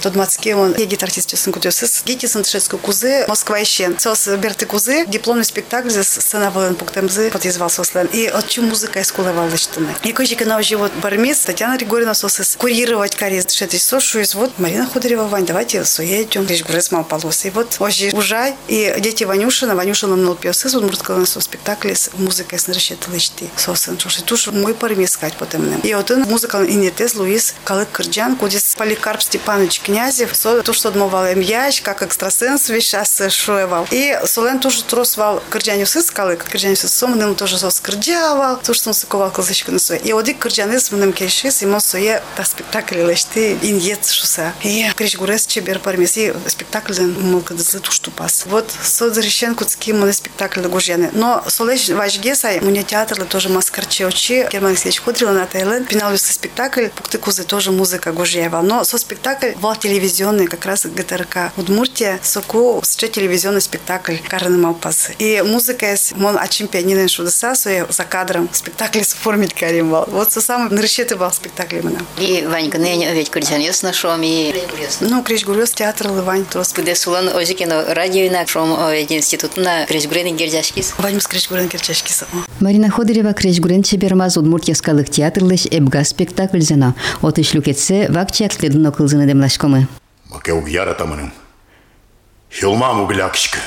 Тот 0.00 0.14
мацке 0.14 0.54
он 0.54 0.72
егит 0.76 1.02
артист 1.02 1.34
кутесыз, 1.50 2.04
гити 2.06 2.26
сын 2.26 2.42
дышецкак 2.42 2.80
кузы, 2.80 3.24
Москва 3.26 3.60
ищен. 3.60 3.98
Сос 3.98 4.28
берты 4.38 4.66
кузы, 4.66 5.04
дипломный 5.06 5.44
спектакль 5.44 5.90
за 5.90 6.04
сцена 6.04 6.52
волен 6.52 6.76
пуктемзы, 6.76 7.28
подъезвал 7.32 7.70
сослен. 7.70 8.06
И 8.12 8.26
от 8.26 8.46
чу 8.46 8.62
музыка 8.62 9.02
искулевал 9.02 9.48
лыштыны. 9.48 9.96
И 10.04 10.12
кожи 10.12 10.36
на 10.44 10.58
ожи 10.58 10.76
вот 10.76 10.92
бармис, 11.02 11.40
Татьяна 11.40 11.76
Григорьевна 11.76 12.14
сос 12.14 12.54
курировать 12.56 13.16
кариес 13.16 13.46
дышетый 13.46 13.80
сошу, 13.80 14.20
и 14.20 14.24
вот 14.34 14.52
Марина 14.60 14.86
Ходырева, 14.86 15.24
Вань, 15.24 15.44
давайте 15.44 15.84
соедем, 15.84 16.46
лишь 16.46 16.62
гурес 16.62 16.92
мал 16.92 17.02
полос. 17.02 17.46
И 17.46 17.50
вот 17.50 17.78
ожи 17.80 18.10
ужай, 18.12 18.54
и 18.68 18.94
дети 19.00 19.24
Ванюшина, 19.24 19.74
Ванюшина 19.74 20.14
нал 20.14 20.36
пиосыз, 20.36 20.76
он 20.76 20.84
мурткал 20.84 21.26
со 21.26 21.40
спектакль 21.40 21.94
с 21.94 22.10
музыкой 22.16 22.60
с 22.60 22.68
наращет 22.68 23.08
лышти. 23.08 23.50
Сосын, 23.56 23.98
шоши 23.98 24.22
туш 24.22 24.46
мой 24.46 24.74
пармис 24.74 25.10
сказать 25.12 25.34
потом. 25.34 25.63
И 25.82 25.94
вот 25.94 26.10
он 26.10 26.22
музыка 26.22 26.64
инетез 26.66 27.14
Луис 27.14 27.54
Калык 27.64 27.88
Кырджан, 27.92 28.36
кудис 28.36 28.74
Поликарп 28.76 29.22
Степанович 29.22 29.80
Князев, 29.80 30.34
со 30.34 30.62
то, 30.62 30.72
что 30.72 30.88
отмывал 30.88 31.26
им 31.26 31.40
ящ, 31.40 31.82
как 31.82 32.02
экстрасенс 32.02 32.68
вещас 32.68 33.22
шуевал. 33.30 33.86
И 33.90 34.18
солен 34.24 34.60
тоже 34.60 34.82
тросвал 34.84 35.42
Кырджаню 35.50 35.86
сыс 35.86 36.10
Калык, 36.10 36.44
Кырджаню 36.44 36.76
сыс 36.76 36.92
сомным 36.92 37.34
тоже 37.34 37.58
сос 37.58 37.80
то, 37.80 38.74
что 38.74 38.90
он 38.90 38.94
сыковал 38.94 39.30
калзычку 39.30 39.72
на 39.72 39.78
свой. 39.78 39.98
И 39.98 40.12
одик 40.12 40.38
Кырджанес 40.38 40.90
мным 40.92 41.12
кешис, 41.12 41.62
и 41.62 41.66
сое 41.80 42.22
та 42.36 42.44
спектакль 42.44 42.98
лешти 42.98 43.58
иньет 43.62 44.06
шуса. 44.06 44.52
И 44.62 44.90
криш 44.96 45.16
гурес 45.16 45.46
чебер 45.46 45.78
пармис, 45.78 46.16
и 46.16 46.34
спектакль 46.46 46.94
мулка 47.02 47.54
дызы 47.54 47.80
тушту 47.80 48.10
пас. 48.10 48.44
Вот 48.46 48.72
со 48.82 49.12
зарещен 49.12 49.54
куцки 49.54 49.92
мон 49.92 50.12
спектакль 50.12 50.62
гужяны. 50.62 51.10
Но 51.12 51.44
солеж 51.48 51.88
важгесай, 51.90 52.60
мне 52.60 52.82
театр 52.82 53.24
тоже 53.24 53.48
маскарче 53.48 54.06
очи, 54.06 54.48
Герман 54.50 54.70
Алексеевич 54.70 55.00
Худрила 55.00 55.32
на 55.32 55.46
Таиланд, 55.54 55.86
пинал 55.86 56.16
спектакль, 56.18 56.88
пукты 56.88 57.18
кузы 57.18 57.44
тоже 57.44 57.70
музыка 57.70 58.10
гужьева. 58.10 58.60
Но 58.60 58.82
со 58.82 58.98
спектакль 58.98 59.52
был 59.62 59.76
телевизионный, 59.76 60.48
как 60.48 60.66
раз 60.66 60.84
ГТРК 60.84 61.52
Удмуртия, 61.56 62.18
соку 62.24 62.82
ще 62.84 63.06
телевизионный 63.06 63.60
спектакль 63.60 64.16
Карны 64.28 64.58
Малпас. 64.58 65.10
И 65.20 65.44
музыка 65.46 65.92
есть, 65.92 66.16
мон 66.16 66.36
ачим 66.36 66.66
пианинен 66.66 67.06
шудаса, 67.06 67.54
сое 67.54 67.86
за 67.88 68.02
кадром 68.02 68.48
спектакль 68.52 69.02
сформить 69.02 69.54
карим 69.54 69.92
был. 69.92 70.04
Вот 70.08 70.32
со 70.32 70.40
самым 70.40 70.70
был 70.70 71.30
спектакль 71.30 71.76
именно. 71.76 72.00
И 72.18 72.44
Ванька, 72.48 72.78
ну 72.78 72.86
я 72.86 73.14
ведь 73.14 73.30
кырджан 73.30 73.60
ясно 73.60 73.92
шом 73.92 74.22
и 74.24 74.52
Ну, 74.98 75.22
Криш 75.22 75.44
Гурьос, 75.44 75.70
театр 75.70 76.08
Лывань, 76.08 76.46
трос. 76.46 76.72
Куде 76.72 76.96
сулан 76.96 77.28
озикино 77.28 77.94
радио 77.94 78.26
инак 78.26 78.48
шом 78.48 78.76
ведь 78.90 79.12
институт 79.12 79.56
на 79.56 79.86
креш 79.86 80.08
гурен 80.08 80.36
гердяшкис. 80.36 80.94
Вань 80.98 81.20
с 81.20 81.28
Криш 81.28 81.48
Гурен 81.48 81.68
Керчашки 81.68 82.10
само. 82.10 82.44
Марина 82.58 82.90
Ходырева 82.90 83.34
креш 83.34 83.60
гурен 83.60 83.84
чебермаз 83.84 84.36
удмуртияскалык 84.36 85.10
кырлыш 85.44 85.66
эбга 85.70 86.04
спектакль 86.04 86.60
зено. 86.60 86.94
От 87.20 87.38
ишлю 87.38 87.60
кетсе, 87.60 88.08
вак 88.10 88.32
чактыдын 88.32 88.86
окылзыны 88.86 89.26
демлашкомы. 89.26 89.86
Маке 90.30 90.52
уг 90.52 90.68
яратамыным. 90.68 91.32
Хилмам 92.50 93.02
углякшка. 93.02 93.58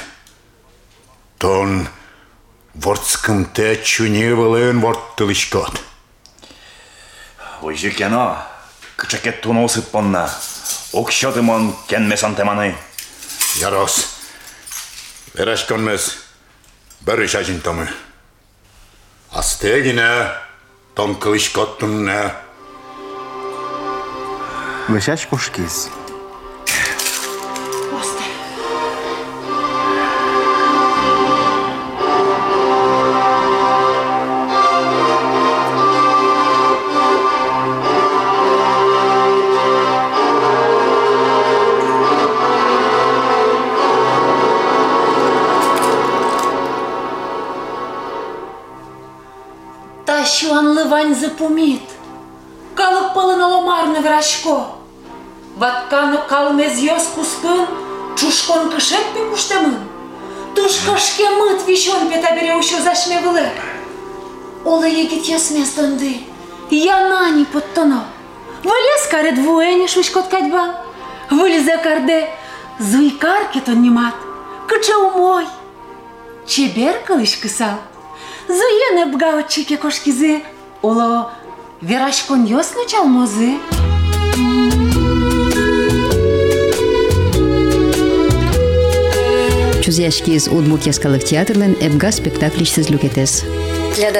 Тон 1.38 1.88
ворцкым 2.74 3.46
те 3.46 3.76
чуне 3.84 4.34
вылын 4.34 4.80
ворттылышкот. 4.80 5.82
Ойжи 7.62 7.92
кено, 7.92 8.38
кычакет 8.96 9.42
туносы 9.42 9.82
понна. 9.84 10.32
Окшотымон 10.94 11.76
кенмес 11.88 12.22
теманы 12.22 12.76
Ярос, 13.60 14.16
верашконмес, 15.36 16.18
мес. 17.06 17.20
ішажын 17.26 17.62
тамы. 17.62 17.88
Астегіне, 19.32 20.47
тон 20.98 21.14
кылышкоттунне. 21.14 22.34
Вешаш 24.90 25.28
кушкис. 25.28 25.76
Тащуан 25.76 25.86
лывань 25.86 25.92
запумит. 25.92 26.07
Калык 52.76 53.14
пылын 53.14 53.42
оломарны 53.42 54.00
врачко. 54.02 54.78
Ватканы 55.56 56.20
калмез 56.30 56.78
йос 56.80 57.06
куспын, 57.16 57.66
чушкон 58.18 58.70
кышет 58.70 59.06
пе 59.14 59.26
куштамын. 59.30 59.78
Тушкашке 60.56 61.30
мыт 61.30 61.66
вишон 61.68 62.08
пета 62.10 62.36
бере 62.36 62.56
ущу 62.56 62.80
зашме 62.82 63.20
вылы. 63.22 63.48
Олы 64.64 64.88
егит 64.90 65.26
яс 65.26 65.50
местонды. 65.52 66.22
Я 66.70 67.10
нани 67.10 67.46
подтоно. 67.46 68.06
Вылез 68.64 69.08
каре 69.10 69.32
двуэни 69.32 69.88
швышкот 69.88 70.28
кадьба. 70.28 70.76
Вылезе 71.32 71.78
карде 71.78 72.30
зуйкарки 72.80 73.60
то 73.60 73.74
немат. 73.74 74.16
Кыча 74.68 74.98
умой. 74.98 75.48
Чебер 76.46 77.00
кылыш 77.06 77.38
кысал. 77.38 77.78
Зуене 78.48 79.06
бгао 79.06 79.42
чеке 79.44 79.78
кошкизе. 79.78 80.44
Оло, 80.82 81.32
верашкон 81.82 82.46
ёсно 82.46 82.88
чалмозы? 82.88 83.58
Чузяшки 89.82 90.32
из 90.32 90.48
Удмуртьяскалых 90.48 91.24
театрын 91.24 91.76
эбга 91.82 92.12
спектакль 92.12 92.64
сізлік. 92.64 93.02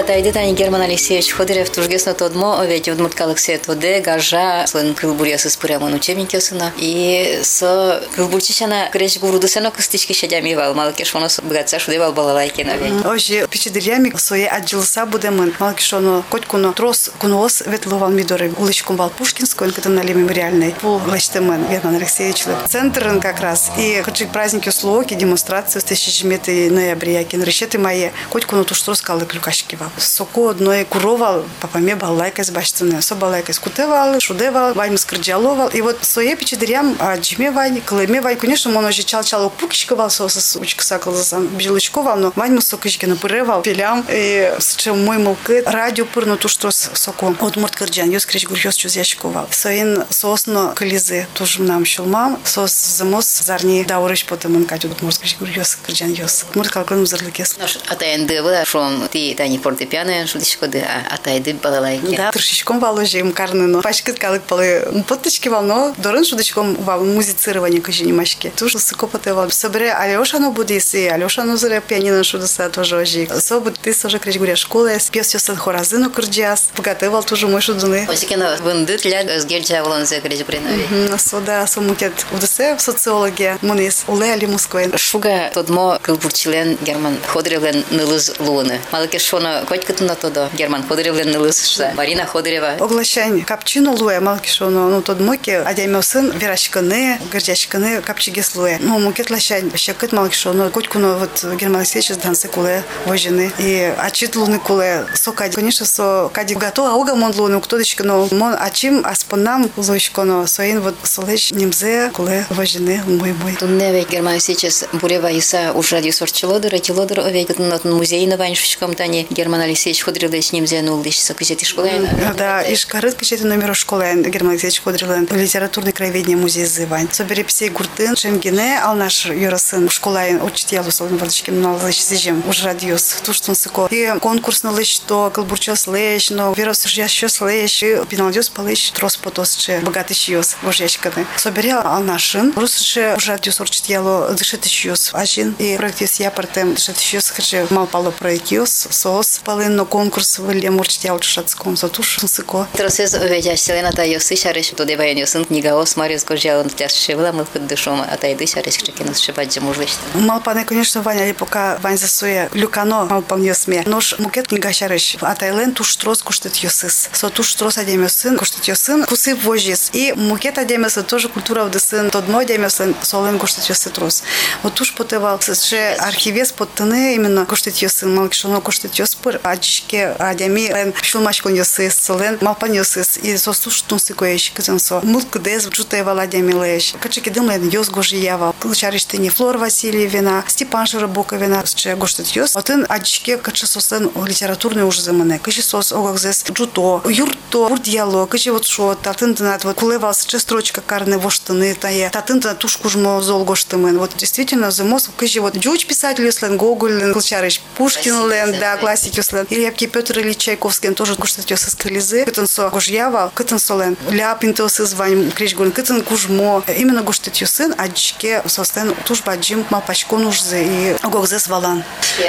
Тайды 0.08 0.32
тани 0.32 0.54
Герман 0.54 0.82
Алексеевич 0.82 1.32
Ходырев 1.32 1.70
тургесно 1.70 2.14
тодмо 2.14 2.60
овет 2.62 2.88
удмурткалык 2.88 3.40
се 3.40 3.58
тоде 3.58 4.00
гажа 4.00 4.66
слын 4.68 4.96
кылбурьясы 4.96 5.50
спырямын 5.50 5.94
учебнике 5.94 6.40
сына 6.40 6.74
и 6.78 7.40
с 7.44 8.02
кылбурчишана 8.16 8.90
креш 8.92 9.20
гуруду 9.20 9.48
сено 9.48 9.70
кыстички 9.72 10.14
шадями 10.14 10.56
вал 10.56 10.74
малкеш 10.74 11.14
воно 11.14 11.28
бгатса 11.44 11.80
шуде 11.80 12.00
вал 12.00 12.14
балалайки 12.14 12.62
на 12.62 12.78
вет. 12.78 13.06
Ожи 13.06 13.46
пичидирями 13.50 14.12
своє 14.18 14.48
аджилса 14.48 15.06
будемо 15.06 15.48
малкишоно 15.60 16.24
котькуно 16.30 16.74
трос 16.74 17.12
кунос 17.20 17.64
ветловал 17.66 18.10
мидоры. 18.10 18.52
Уличком 18.58 18.96
вал 18.96 19.10
Пушкинскую, 19.10 19.74
это 19.78 19.90
на 19.90 20.02
мемориальной 20.02 20.74
по 20.82 21.02
Лачтемен 21.08 21.68
Герман 21.70 21.96
Алексеевич. 21.96 22.46
Центр 22.70 23.20
как 23.22 23.42
раз. 23.42 23.72
И 23.78 24.02
хочу 24.04 24.28
праздники 24.28 24.70
услуги, 24.70 25.14
демонстрации 25.14 25.80
с 25.80 25.84
тысячи 25.84 26.26
меты 26.26 26.70
ноября, 26.72 27.24
кин 27.24 27.44
решеты 27.44 27.78
мои. 27.78 28.10
Котькуно 28.30 28.64
туш 28.64 28.82
трос 28.82 29.02
калы 29.02 29.26
клюкашки 29.58 29.76
вал. 29.76 29.90
Соко 29.98 30.50
одной 30.50 30.86
куровал, 30.86 31.46
папаме 31.62 31.96
балайкас 31.96 32.52
баштыны, 32.52 33.02
со 33.02 33.16
балайкас 33.16 33.60
кутевал, 33.60 34.20
шудевал, 34.20 34.74
вайм 34.74 34.98
скрджаловал. 34.98 35.70
И 35.70 35.82
вот 35.82 36.04
своє 36.04 36.36
пичидирям 36.36 36.96
аджиме 37.00 37.52
вань, 37.52 37.82
клыме 37.82 38.22
вань, 38.22 38.38
конечно, 38.38 38.76
он 38.78 38.86
уже 38.86 39.04
чал-чал 39.04 39.50
пукишковал, 39.50 40.10
сосас 40.10 40.56
учка 40.56 40.84
сакал 40.84 41.16
сам 41.16 41.48
бжилочковал, 41.48 42.18
но 42.18 42.34
вань 42.36 42.60
сокишки 42.62 43.06
напырывал, 43.06 43.62
пилям, 43.62 44.06
и 44.10 44.54
с 44.60 44.76
чем 44.76 45.06
мой 45.06 45.18
мылкы, 45.18 45.64
радио 45.66 46.06
пырну 46.06 46.38
туш 46.38 46.58
трос 46.58 46.90
соко. 46.94 47.36
От 47.40 47.56
мурт 47.56 47.76
кырджан, 47.76 48.10
ёс 48.10 48.26
крич 48.26 48.46
гурьёс 48.48 48.76
чуз 48.76 48.96
ящиковал. 48.96 49.48
Соин 49.52 50.04
сосно 50.10 50.74
кылизы, 50.76 51.28
тоже 51.34 51.62
нам 51.62 51.86
щелмам, 51.86 52.40
сос 52.44 52.74
замос 52.74 53.26
зарни 53.40 53.84
даурыш 53.84 54.26
потом 54.26 54.56
он 54.56 54.66
катю 54.66 54.90
мурт 55.02 55.18
крич 55.18 55.38
гурьёс 55.40 55.78
кырджан 55.86 56.14
ёс. 56.14 56.46
Мурт 56.56 56.72
калкын 56.72 57.06
зарлыкес. 57.06 57.56
Атаенды 57.88 58.42
была 58.42 58.66
шон 58.66 59.08
тани 59.48 59.58
фортепиано 59.60 60.28
шудишкоды 60.28 60.84
атайды 61.10 61.54
балалайки. 61.54 62.18
Да, 62.18 62.32
трошечком 62.32 62.80
валожим 62.80 63.32
карныно. 63.32 63.82
Пачкат 63.82 64.20
калык 64.20 64.44
палы. 64.44 65.04
Потычки 65.08 65.48
волно, 65.48 65.96
дорын 65.98 66.26
шудочком 66.26 66.76
вал 66.76 67.06
музицирование 67.06 67.82
кожи 67.82 68.04
немашки. 68.04 68.52
Тоже 68.58 68.80
сыкопоте 68.80 69.32
вал. 69.34 69.50
Собере 69.50 69.94
Алешану 69.94 70.52
будис 70.52 70.94
и 70.96 71.08
Алешану 71.08 71.56
зре 71.56 71.80
пианино 71.80 72.26
шудоса 72.26 72.70
тоже 72.70 72.98
ожи. 72.98 73.26
Особо 73.30 73.72
ты 73.72 73.94
сожа 73.94 74.20
крич 74.20 74.38
гуря 74.38 74.58
школы, 74.58 74.98
пес 75.12 75.34
ёсен 75.34 75.56
хоразыну 75.56 76.10
кырджас. 76.10 76.70
Погатывал 76.76 77.24
тоже 77.24 77.48
мой 77.48 77.62
шудуны. 77.62 78.06
Осикена 78.10 78.58
вынды 78.62 78.98
тля 78.98 79.24
özgerçe 79.24 79.82
волонзе 79.82 80.20
крич 80.20 80.44
гурина. 80.44 81.18
Сода 81.18 81.66
сомукет 81.68 82.26
удесе 82.34 82.78
социология 82.80 83.58
мунис 83.62 84.04
уле 84.08 84.34
али 84.34 84.46
мускоен. 84.46 84.98
Шуга 84.98 85.50
тодмо 85.54 86.00
кылбурчилен 86.02 86.78
Герман 86.82 87.18
Ходыревлен 87.28 87.86
нылыз 87.92 88.34
луыны. 88.40 88.80
Малыке 88.92 89.20
шоно 89.38 89.64
котькытына 89.68 90.16
тодо 90.16 90.50
Герман 90.54 90.84
Ходыревлен 90.88 91.30
нылыз 91.30 91.64
шта. 91.68 91.94
Марина 91.96 92.26
Ходырева. 92.26 92.78
Оглашань 92.80 93.44
капчину 93.44 93.94
луе 93.94 94.20
малкишоно, 94.20 94.90
ну 94.90 95.02
тот 95.04 95.20
моки, 95.20 95.52
адямел 95.52 96.02
сын 96.02 96.32
верашканы, 96.32 97.20
горчачканы 97.32 98.02
капчигес 98.02 98.56
луе. 98.56 98.80
Ну 98.82 98.98
мукет 98.98 99.30
лашань, 99.30 99.72
щекет 99.78 100.12
малкишоно, 100.12 100.72
котькуно 100.72 101.18
вот 101.18 101.46
Герман 101.56 101.82
Алексеевич 101.82 102.18
дансы 102.18 102.48
куле 102.48 102.84
вожины. 103.06 103.52
И 103.60 103.94
ачит 104.00 104.36
луны 104.36 104.58
куле, 104.58 105.06
сокади. 105.14 105.54
Конечно, 105.54 105.86
со 105.86 106.32
кади 106.34 106.56
гато 106.56 106.90
ауга 106.90 107.14
мон 107.14 107.32
луны, 107.38 107.62
кто 107.62 107.78
дочка, 107.78 108.04
но 108.04 108.28
мон 108.32 108.56
ачим 108.60 109.06
аспанам 109.06 109.70
луишконо, 109.78 110.48
соин 110.48 110.82
вот 110.82 110.96
солеч 111.04 111.52
немзе 111.52 112.10
куле 112.12 112.48
вожины 112.50 113.04
мой 113.06 113.34
мой. 113.34 113.56
Век 113.92 114.10
Герман 114.10 114.40
сейчас 114.40 114.86
Бурева 114.94 115.32
Иса 115.32 115.74
уже 115.74 116.02
дюсор 116.02 116.32
челодыр, 116.32 116.74
а 116.74 116.80
челодыр 116.80 117.20
овек 117.20 117.50
музей 117.84 118.26
на 118.26 118.38
ваншечком 118.38 118.96
тани 118.96 119.27
Герман 119.30 119.62
Алексеевич 119.62 120.04
Ходыревлеш 120.04 120.52
немзе 120.52 120.82
нулдиш 120.82 121.20
сокузети 121.20 121.66
школы. 121.66 121.92
Да, 122.38 122.62
и 122.62 122.76
шкарыт 122.76 123.16
качеты 123.16 123.46
номер 123.46 123.76
школы 123.76 124.24
Герман 124.28 124.52
Алексеевич 124.52 124.82
Ходыревлен, 124.82 125.28
литературный 125.32 125.92
краеведение 125.92 126.38
музей 126.38 126.66
зывань. 126.66 127.10
Собери 127.12 127.44
псей 127.44 127.70
гуртын, 127.70 128.16
шемгене, 128.16 128.80
ал 128.82 128.96
наш 128.96 129.26
юрасын 129.26 129.90
школайн 129.90 130.42
учит 130.42 130.72
ялу 130.72 130.92
солын 130.92 131.18
вардычки 131.18 131.52
мналыш 131.52 132.04
зижем, 132.04 132.44
уж 132.48 132.64
радиус, 132.64 133.22
туштун 133.24 133.56
сыко. 133.56 133.88
И 133.92 134.14
конкурс 134.22 134.64
налыш, 134.64 135.00
то 135.00 135.32
кылбурчос 135.34 135.88
леш, 135.88 136.30
но 136.30 136.54
вирус 136.54 136.86
ящос 136.86 137.42
леш, 137.42 137.84
и 137.84 137.98
пиналдюс 138.10 138.50
палыш, 138.50 138.92
трос 138.92 139.18
потосче, 139.18 139.80
богатый 139.84 140.14
щиос, 140.14 140.58
вожечканы. 140.62 141.26
Собери 141.38 141.70
ал 141.70 142.02
нашин, 142.02 142.54
русше 142.56 143.16
уж 143.18 143.28
радиус 143.28 143.60
урчит 143.60 143.86
ялу 143.86 144.34
дышит 144.34 144.66
щиос, 144.66 145.12
ажин, 145.14 145.56
и 145.60 145.76
проект 145.78 146.02
есть 146.02 146.20
я 146.20 146.32
партем 146.32 146.76
дышит 146.76 146.98
щиос, 146.98 147.30
хачи 147.30 147.66
мал 147.70 147.88
пало 147.88 148.12
проект 148.12 148.52
йос, 148.52 148.88
сос, 149.24 149.40
палын, 149.44 149.76
но 149.76 149.86
конкурс 149.86 150.38
вылем 150.38 150.80
урчит 150.80 151.04
ялу 151.06 151.20
чушацком, 151.20 151.76
затуш 151.76 152.20
сыко. 152.20 152.68
Тросез 152.74 153.14
ведя 153.16 153.58
селена 153.58 153.92
та 153.92 154.04
йосы 154.04 154.36
шареш, 154.36 154.70
то 154.76 154.86
дебаен 154.86 155.18
йосын 155.18 155.46
книга 155.46 155.76
ос 155.76 155.96
Мариус 155.96 156.24
Горжалан 156.24 156.70
тяж 156.70 156.94
шевла 156.94 157.32
мы 157.32 157.46
под 157.46 157.66
душом, 157.68 158.02
а 158.02 158.18
та 158.18 158.32
иды 158.32 158.46
шареш 158.46 158.76
чекинус 158.76 159.20
шибать 159.20 159.54
же 159.54 159.62
мужлыш. 159.62 159.90
Малпане, 160.14 160.66
конечно, 160.66 161.02
Ваня, 161.02 161.26
ли 161.26 161.34
пока 161.34 161.78
Вань 161.82 161.98
засуе 161.98 162.50
люкано, 162.54 163.06
малпан 163.06 163.42
йосме. 163.44 163.84
Нож 163.88 164.16
мукет 164.20 164.50
книга 164.50 164.72
шареш. 164.72 165.18
А 165.22 165.34
тайлен 165.36 165.74
туш 165.74 165.96
трос 165.96 166.22
куштет 166.22 166.56
йосыс. 166.58 167.10
Со 167.12 167.30
туш 167.30 167.56
трос 167.56 167.78
адем 167.78 168.04
йосын, 168.04 168.38
куштет 168.38 168.66
йосын, 168.66 169.06
кусы 169.06 169.34
вожис. 169.36 169.90
И 169.94 170.14
мукет 170.14 170.60
адем 170.60 170.84
йосын, 170.84 171.04
тоже 171.04 171.30
культура 171.30 171.64
в 171.64 171.72
десен, 171.72 172.12
тодмо 172.12 172.40
адем 172.40 172.64
йосын, 172.64 172.96
солен 173.02 173.40
куштет 173.40 173.66
йосы 173.66 173.90
трос. 173.90 174.24
Вот 174.62 174.76
туш 174.76 174.94
потевал, 174.94 175.40
ще 175.42 175.96
архивес 176.00 176.52
подтане 176.52 177.16
именно 177.16 177.46
куштет 177.46 177.78
йосын, 177.78 178.14
малкишоно 178.14 178.62
куштет 178.62 178.94
йоспыр, 179.08 179.40
аджишке 179.44 180.16
адеми, 180.20 180.68
лен 180.68 180.94
шулмашкон 181.02 181.54
йосыс, 181.56 181.96
солен 181.96 182.38
малпан 182.42 182.74
йосыс. 182.74 183.18
И 183.18 183.38
со 183.38 183.54
туш 183.54 183.82
тунсы 183.82 184.14
коеш, 184.14 184.52
кызын 184.52 184.80
со. 184.80 185.02
Мулк 185.04 185.42
дез, 185.42 185.68
чутевал 185.70 186.20
адеми 186.20 186.54
леш. 186.54 186.94
Качеки 187.00 187.30
дымлен 187.30 187.70
йос 187.70 187.90
гожиева. 187.90 188.54
Кылчариштыни 188.60 189.30
Флор 189.30 189.58
Васильевина, 189.58 190.44
Степан 190.48 190.86
Широбоковина, 190.86 191.64
ще 191.66 191.96
гоштет 191.96 192.28
йос. 192.36 192.56
Отын 192.56 192.86
аджишке 192.90 193.38
каче 193.38 193.66
сосен 193.66 194.12
литературный 194.26 194.84
уже 194.84 195.02
замене. 195.02 195.40
Каче 195.40 195.62
сос 195.62 195.92
огагзес 195.92 196.44
джуто, 196.52 197.02
юрто, 197.10 197.70
бурдиало, 197.70 198.26
каче 198.26 198.52
вот 198.52 198.66
шо, 198.66 198.96
татын 198.96 199.36
тынат, 199.36 199.64
вот 199.64 199.76
кулевал 199.76 200.14
ще 200.14 200.40
строчка 200.40 200.82
карны 200.82 201.18
воштыны 201.18 201.74
тае, 201.76 202.10
татын 202.10 202.42
тынат 202.42 202.60
туш 202.60 202.78
кужмо 202.78 203.22
зол 203.22 203.44
гоштымен. 203.46 203.98
Вот 203.98 204.12
действительно 204.18 204.72
замос, 204.72 205.10
каче 205.16 205.40
вот 205.40 205.58
джуч 205.58 205.86
писатель 205.86 206.26
юслен, 206.26 206.58
Гоголь, 206.58 207.14
Кылчарыч, 207.14 207.62
Пушкин 207.76 208.30
лен, 208.30 208.60
да, 208.60 208.78
классик 208.98 209.18
юслен. 209.18 209.46
Ильяпки 209.50 209.86
Петр 209.86 210.20
Ильич 210.20 210.38
Чайковский 210.38 210.92
тоже 210.92 211.14
гоштет 211.16 211.50
йос 211.52 211.68
из 211.68 211.76
Кализы. 211.76 212.26
Кытын 212.26 212.48
со 212.48 212.70
гожьява, 212.70 213.32
кытын 213.36 213.60
солен. 213.60 213.96
Ляпин 214.10 214.56
то 214.56 214.68
звань, 214.68 215.30
кричгун, 215.32 215.72
кытын 215.72 216.02
кужмо. 216.02 216.64
Именно 216.68 217.04
гоштет 217.04 217.36
йосын, 217.38 217.76
аджишке 217.78 218.42
состен 218.48 218.96
туш 219.06 219.22
баджим 219.22 219.66
малпачкон 219.70 220.26
ужзе 220.26 220.64
и 220.64 220.96
огогзес 221.04 221.48
валан. 221.48 221.84